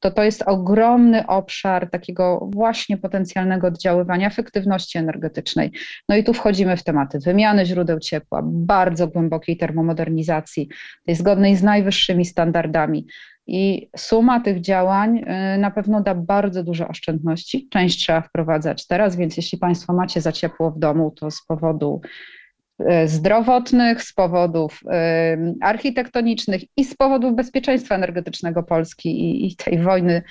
To 0.00 0.10
to 0.10 0.22
jest 0.22 0.42
ogromny 0.46 1.26
obszar 1.26 1.90
takiego 1.90 2.48
właśnie 2.52 2.96
potencjalnego 2.96 3.66
oddziaływania 3.66 4.26
efektywności 4.26 4.98
energetycznej. 4.98 5.72
No 6.08 6.16
i 6.16 6.24
tu 6.24 6.34
wchodzimy 6.34 6.76
w 6.76 6.82
tematy 6.82 7.18
wymiany 7.18 7.66
źródeł 7.66 7.98
ciepła, 7.98 8.40
bardzo 8.44 9.08
głębokiej 9.08 9.56
termomodernizacji, 9.56 10.22
modernizacji, 10.22 10.68
tej 11.06 11.14
zgodnej 11.14 11.56
z 11.56 11.62
najwyższymi 11.62 12.24
standardami. 12.24 13.06
I 13.46 13.90
suma 13.96 14.40
tych 14.40 14.60
działań 14.60 15.18
y, 15.18 15.58
na 15.58 15.70
pewno 15.70 16.00
da 16.00 16.14
bardzo 16.14 16.62
duże 16.62 16.88
oszczędności. 16.88 17.68
Część 17.68 17.98
trzeba 17.98 18.20
wprowadzać 18.20 18.86
teraz, 18.86 19.16
więc 19.16 19.36
jeśli 19.36 19.58
Państwo 19.58 19.92
macie 19.92 20.20
za 20.20 20.32
ciepło 20.32 20.70
w 20.70 20.78
domu, 20.78 21.10
to 21.10 21.30
z 21.30 21.44
powodu 21.46 22.00
zdrowotnych, 23.06 24.02
z 24.02 24.12
powodów 24.12 24.80
y, 24.82 24.88
architektonicznych 25.60 26.62
i 26.76 26.84
z 26.84 26.94
powodów 26.94 27.36
bezpieczeństwa 27.36 27.94
energetycznego 27.94 28.62
Polski 28.62 29.08
i, 29.20 29.46
i 29.46 29.56
tej 29.56 29.78
wojny 29.78 30.22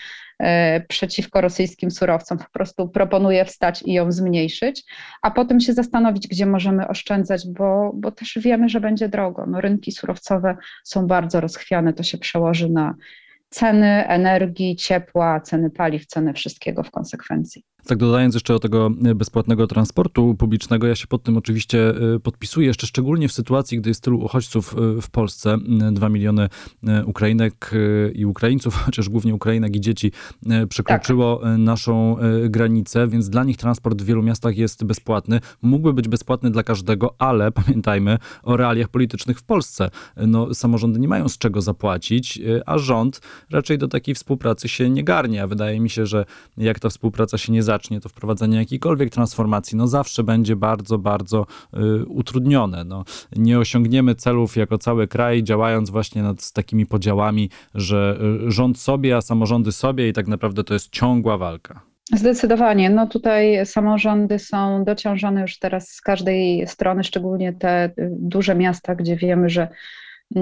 E, 0.41 0.81
przeciwko 0.87 1.41
rosyjskim 1.41 1.91
surowcom. 1.91 2.37
Po 2.37 2.49
prostu 2.53 2.89
proponuję 2.89 3.45
wstać 3.45 3.83
i 3.85 3.93
ją 3.93 4.11
zmniejszyć, 4.11 4.83
a 5.21 5.31
potem 5.31 5.59
się 5.59 5.73
zastanowić, 5.73 6.27
gdzie 6.27 6.45
możemy 6.45 6.87
oszczędzać, 6.87 7.47
bo, 7.47 7.91
bo 7.95 8.11
też 8.11 8.39
wiemy, 8.41 8.69
że 8.69 8.79
będzie 8.79 9.09
drogo. 9.09 9.45
No, 9.47 9.61
rynki 9.61 9.91
surowcowe 9.91 10.57
są 10.83 11.07
bardzo 11.07 11.41
rozchwiane, 11.41 11.93
to 11.93 12.03
się 12.03 12.17
przełoży 12.17 12.69
na 12.69 12.95
ceny 13.49 14.07
energii, 14.07 14.75
ciepła, 14.75 15.39
ceny 15.39 15.69
paliw, 15.69 16.05
ceny 16.05 16.33
wszystkiego 16.33 16.83
w 16.83 16.91
konsekwencji. 16.91 17.63
Tak 17.85 17.97
dodając 17.97 18.33
jeszcze 18.33 18.55
o 18.55 18.59
tego 18.59 18.91
e, 19.05 19.15
bezpłatnego 19.15 19.67
transportu 19.67 20.35
publicznego, 20.35 20.87
ja 20.87 20.95
się 20.95 21.07
pod 21.07 21.23
tym 21.23 21.37
oczywiście 21.37 21.89
e, 21.89 22.19
podpisuję, 22.19 22.67
jeszcze 22.67 22.87
szczególnie 22.87 23.27
w 23.27 23.31
sytuacji, 23.31 23.77
gdy 23.77 23.89
jest 23.89 24.03
tylu 24.03 24.19
uchodźców 24.19 24.75
e, 24.97 25.01
w 25.01 25.09
Polsce, 25.09 25.57
dwa 25.91 26.09
miliony 26.09 26.49
Ukrainek 27.05 27.71
i 28.13 28.25
Ukraińców, 28.25 28.75
chociaż 28.85 29.09
głównie 29.09 29.35
Ukrainek 29.35 29.75
i 29.75 29.81
dzieci 29.81 30.11
przekroczyło 30.69 31.39
tak. 31.43 31.57
naszą 31.57 32.17
granicę, 32.49 33.07
więc 33.07 33.29
dla 33.29 33.43
nich 33.43 33.57
transport 33.57 34.01
w 34.01 34.05
wielu 34.05 34.23
miastach 34.23 34.57
jest 34.57 34.83
bezpłatny. 34.83 35.39
Mógłby 35.61 35.93
być 35.93 36.07
bezpłatny 36.07 36.51
dla 36.51 36.63
każdego, 36.63 37.15
ale 37.19 37.51
pamiętajmy 37.61 38.17
o 38.43 38.57
realiach 38.57 38.87
politycznych 38.87 39.39
w 39.39 39.43
Polsce. 39.43 39.89
No, 40.17 40.53
samorządy 40.53 40.99
nie 40.99 41.07
mają 41.07 41.29
z 41.29 41.37
czego 41.37 41.61
zapłacić, 41.61 42.41
a 42.65 42.77
rząd 42.77 43.21
raczej 43.51 43.77
do 43.77 43.87
takiej 43.87 44.15
współpracy 44.15 44.67
się 44.67 44.89
nie 44.89 45.03
garnie, 45.03 45.43
a 45.43 45.47
wydaje 45.47 45.79
mi 45.79 45.89
się, 45.89 46.05
że 46.05 46.25
jak 46.57 46.79
ta 46.79 46.89
współpraca 46.89 47.37
się 47.37 47.51
nie 47.51 47.63
zacznie, 47.71 48.01
to 48.01 48.09
wprowadzenie 48.09 48.57
jakiejkolwiek 48.57 49.09
transformacji, 49.09 49.77
no 49.77 49.87
zawsze 49.87 50.23
będzie 50.23 50.55
bardzo, 50.55 50.97
bardzo 50.97 51.45
y, 51.73 52.05
utrudnione. 52.05 52.83
No, 52.83 53.03
nie 53.35 53.59
osiągniemy 53.59 54.15
celów 54.15 54.57
jako 54.57 54.77
cały 54.77 55.07
kraj, 55.07 55.43
działając 55.43 55.89
właśnie 55.89 56.23
nad 56.23 56.41
z 56.41 56.53
takimi 56.53 56.85
podziałami, 56.85 57.49
że 57.75 58.19
y, 58.47 58.51
rząd 58.51 58.79
sobie, 58.79 59.17
a 59.17 59.21
samorządy 59.21 59.71
sobie 59.71 60.09
i 60.09 60.13
tak 60.13 60.27
naprawdę 60.27 60.63
to 60.63 60.73
jest 60.73 60.89
ciągła 60.89 61.37
walka. 61.37 61.81
Zdecydowanie. 62.13 62.89
No 62.89 63.07
tutaj 63.07 63.65
samorządy 63.65 64.39
są 64.39 64.83
dociążone 64.83 65.41
już 65.41 65.59
teraz 65.59 65.89
z 65.89 66.01
każdej 66.01 66.67
strony, 66.67 67.03
szczególnie 67.03 67.53
te 67.53 67.85
y, 67.85 67.91
duże 68.19 68.55
miasta, 68.55 68.95
gdzie 68.95 69.15
wiemy, 69.15 69.49
że 69.49 69.67
y, 70.35 70.39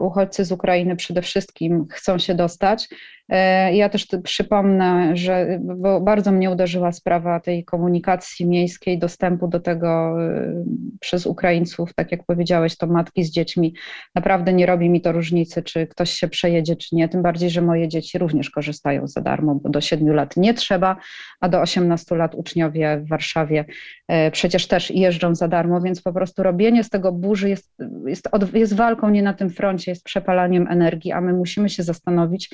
uchodźcy 0.00 0.44
z 0.44 0.52
Ukrainy 0.52 0.96
przede 0.96 1.22
wszystkim 1.22 1.86
chcą 1.90 2.18
się 2.18 2.34
dostać. 2.34 2.88
E, 3.28 3.74
ja 3.76 3.88
też 3.88 4.06
przypomnę, 4.24 5.16
że 5.16 5.58
bo 5.60 6.00
bardzo 6.00 6.32
mnie 6.32 6.50
uderzyła 6.50 6.92
sprawa 6.92 7.40
tej 7.40 7.64
komunikacji 7.64 8.46
miejskiej, 8.46 8.98
dostępu 8.98 9.48
do 9.48 9.60
tego 9.60 10.22
e, 10.22 10.64
przez 11.00 11.26
Ukraińców, 11.26 11.94
tak 11.94 12.12
jak 12.12 12.24
powiedziałeś, 12.26 12.76
to 12.76 12.86
matki 12.86 13.24
z 13.24 13.30
dziećmi. 13.30 13.74
Naprawdę 14.14 14.52
nie 14.52 14.66
robi 14.66 14.90
mi 14.90 15.00
to 15.00 15.12
różnicy, 15.12 15.62
czy 15.62 15.86
ktoś 15.86 16.10
się 16.10 16.28
przejedzie, 16.28 16.76
czy 16.76 16.96
nie. 16.96 17.08
Tym 17.08 17.22
bardziej, 17.22 17.50
że 17.50 17.62
moje 17.62 17.88
dzieci 17.88 18.18
również 18.18 18.50
korzystają 18.50 19.06
za 19.06 19.20
darmo, 19.20 19.54
bo 19.54 19.68
do 19.68 19.80
7 19.80 20.14
lat 20.14 20.36
nie 20.36 20.54
trzeba, 20.54 20.96
a 21.40 21.48
do 21.48 21.60
18 21.60 22.16
lat 22.16 22.34
uczniowie 22.34 23.00
w 23.04 23.08
Warszawie 23.08 23.64
e, 24.08 24.30
przecież 24.30 24.66
też 24.66 24.90
jeżdżą 24.90 25.34
za 25.34 25.48
darmo, 25.48 25.80
więc 25.80 26.02
po 26.02 26.12
prostu 26.12 26.42
robienie 26.42 26.84
z 26.84 26.90
tego 26.90 27.12
burzy 27.12 27.48
jest, 27.48 27.70
jest, 28.06 28.28
jest 28.52 28.74
walką 28.74 29.10
nie 29.10 29.22
na 29.22 29.34
tym 29.34 29.50
froncie, 29.50 29.90
jest 29.90 30.04
przepalaniem 30.04 30.66
energii, 30.70 31.12
a 31.12 31.20
my 31.20 31.32
musimy 31.32 31.68
się 31.68 31.82
zastanowić, 31.82 32.50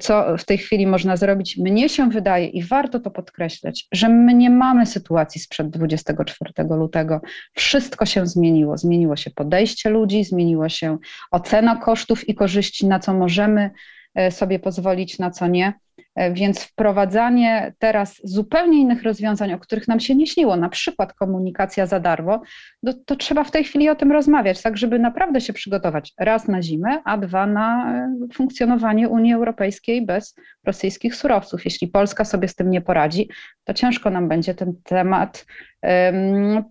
co 0.00 0.36
w 0.38 0.44
tej 0.44 0.58
chwili 0.58 0.86
można 0.86 1.16
zrobić. 1.16 1.56
Mnie 1.56 1.88
się 1.88 2.10
wydaje, 2.10 2.46
i 2.46 2.62
warto 2.62 3.00
to 3.00 3.10
podkreślać, 3.10 3.86
że 3.92 4.08
my 4.08 4.34
nie 4.34 4.50
mamy 4.50 4.86
sytuacji 4.86 5.40
sprzed 5.40 5.70
24 5.70 6.52
lutego. 6.70 7.20
Wszystko 7.54 8.06
się 8.06 8.26
zmieniło. 8.26 8.78
Zmieniło 8.78 9.16
się 9.16 9.30
podejście 9.30 9.90
ludzi, 9.90 10.24
zmieniło 10.24 10.68
się 10.68 10.98
ocena 11.30 11.76
kosztów 11.76 12.28
i 12.28 12.34
korzyści, 12.34 12.86
na 12.86 12.98
co 12.98 13.14
możemy 13.14 13.70
e, 14.14 14.30
sobie 14.30 14.58
pozwolić, 14.58 15.18
na 15.18 15.30
co 15.30 15.46
nie. 15.46 15.72
E, 16.14 16.32
więc 16.32 16.62
wprowadzanie 16.62 17.74
teraz 17.78 18.20
zupełnie 18.24 18.80
innych 18.80 19.02
rozwiązań, 19.02 19.52
o 19.52 19.58
których 19.58 19.88
nam 19.88 20.00
się 20.00 20.14
nie 20.14 20.26
śniło, 20.26 20.56
na 20.56 20.68
przykład 20.68 21.12
komunikacja 21.12 21.86
za 21.86 22.00
darmo, 22.00 22.42
to, 22.86 22.94
to, 23.06 23.16
trzeba 23.16 23.44
w 23.44 23.50
tej 23.50 23.64
chwili 23.64 23.88
o 23.88 23.96
tym 23.96 24.12
rozmawiać, 24.12 24.62
tak 24.62 24.76
żeby 24.76 24.98
naprawdę 24.98 25.40
się 25.40 25.52
przygotować 25.52 26.12
raz 26.18 26.48
na 26.48 26.62
zimę, 26.62 27.02
a 27.04 27.18
dwa 27.18 27.46
na 27.46 27.94
e, 27.94 28.16
funkcjonowanie 28.34 29.08
Unii 29.08 29.34
Europejskiej 29.34 30.06
bez 30.06 30.34
rosyjskich 30.64 31.14
surowców. 31.14 31.64
Jeśli 31.64 31.88
Polska 31.88 32.24
sobie 32.24 32.48
z 32.48 32.54
tym 32.54 32.70
nie 32.70 32.80
poradzi, 32.80 33.28
to 33.64 33.74
ciężko 33.74 34.10
nam 34.10 34.28
będzie 34.28 34.54
ten 34.54 34.74
temat 34.84 35.46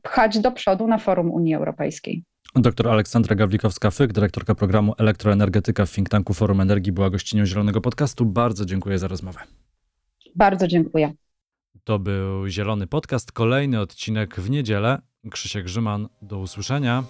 pchać 0.02 0.40
do 0.40 0.52
przodu 0.52 0.88
na 0.88 0.98
forum 0.98 1.32
Unii 1.32 1.56
Europejskiej. 1.56 2.24
Doktor 2.56 2.88
Aleksandra 2.88 3.36
Gawlikowska-Fyk, 3.36 4.14
dyrektorka 4.14 4.56
programu 4.56 4.94
Elektroenergetyka 4.98 5.86
w 5.86 5.92
think 5.92 6.10
tanku 6.10 6.34
Forum 6.34 6.62
Energii, 6.62 6.92
była 6.92 7.10
gościnią 7.10 7.46
Zielonego 7.46 7.82
Podcastu. 7.82 8.26
Bardzo 8.26 8.66
dziękuję 8.66 9.00
za 9.00 9.08
rozmowę. 9.08 9.40
Bardzo 10.36 10.68
dziękuję. 10.68 11.14
To 11.84 12.00
był 12.00 12.48
Zielony 12.48 12.88
Podcast, 12.88 13.32
kolejny 13.32 13.80
odcinek 13.80 14.36
w 14.36 14.50
niedzielę. 14.50 15.02
Krzysiek 15.32 15.66
Grzyman, 15.66 16.08
do 16.22 16.40
usłyszenia. 16.40 17.04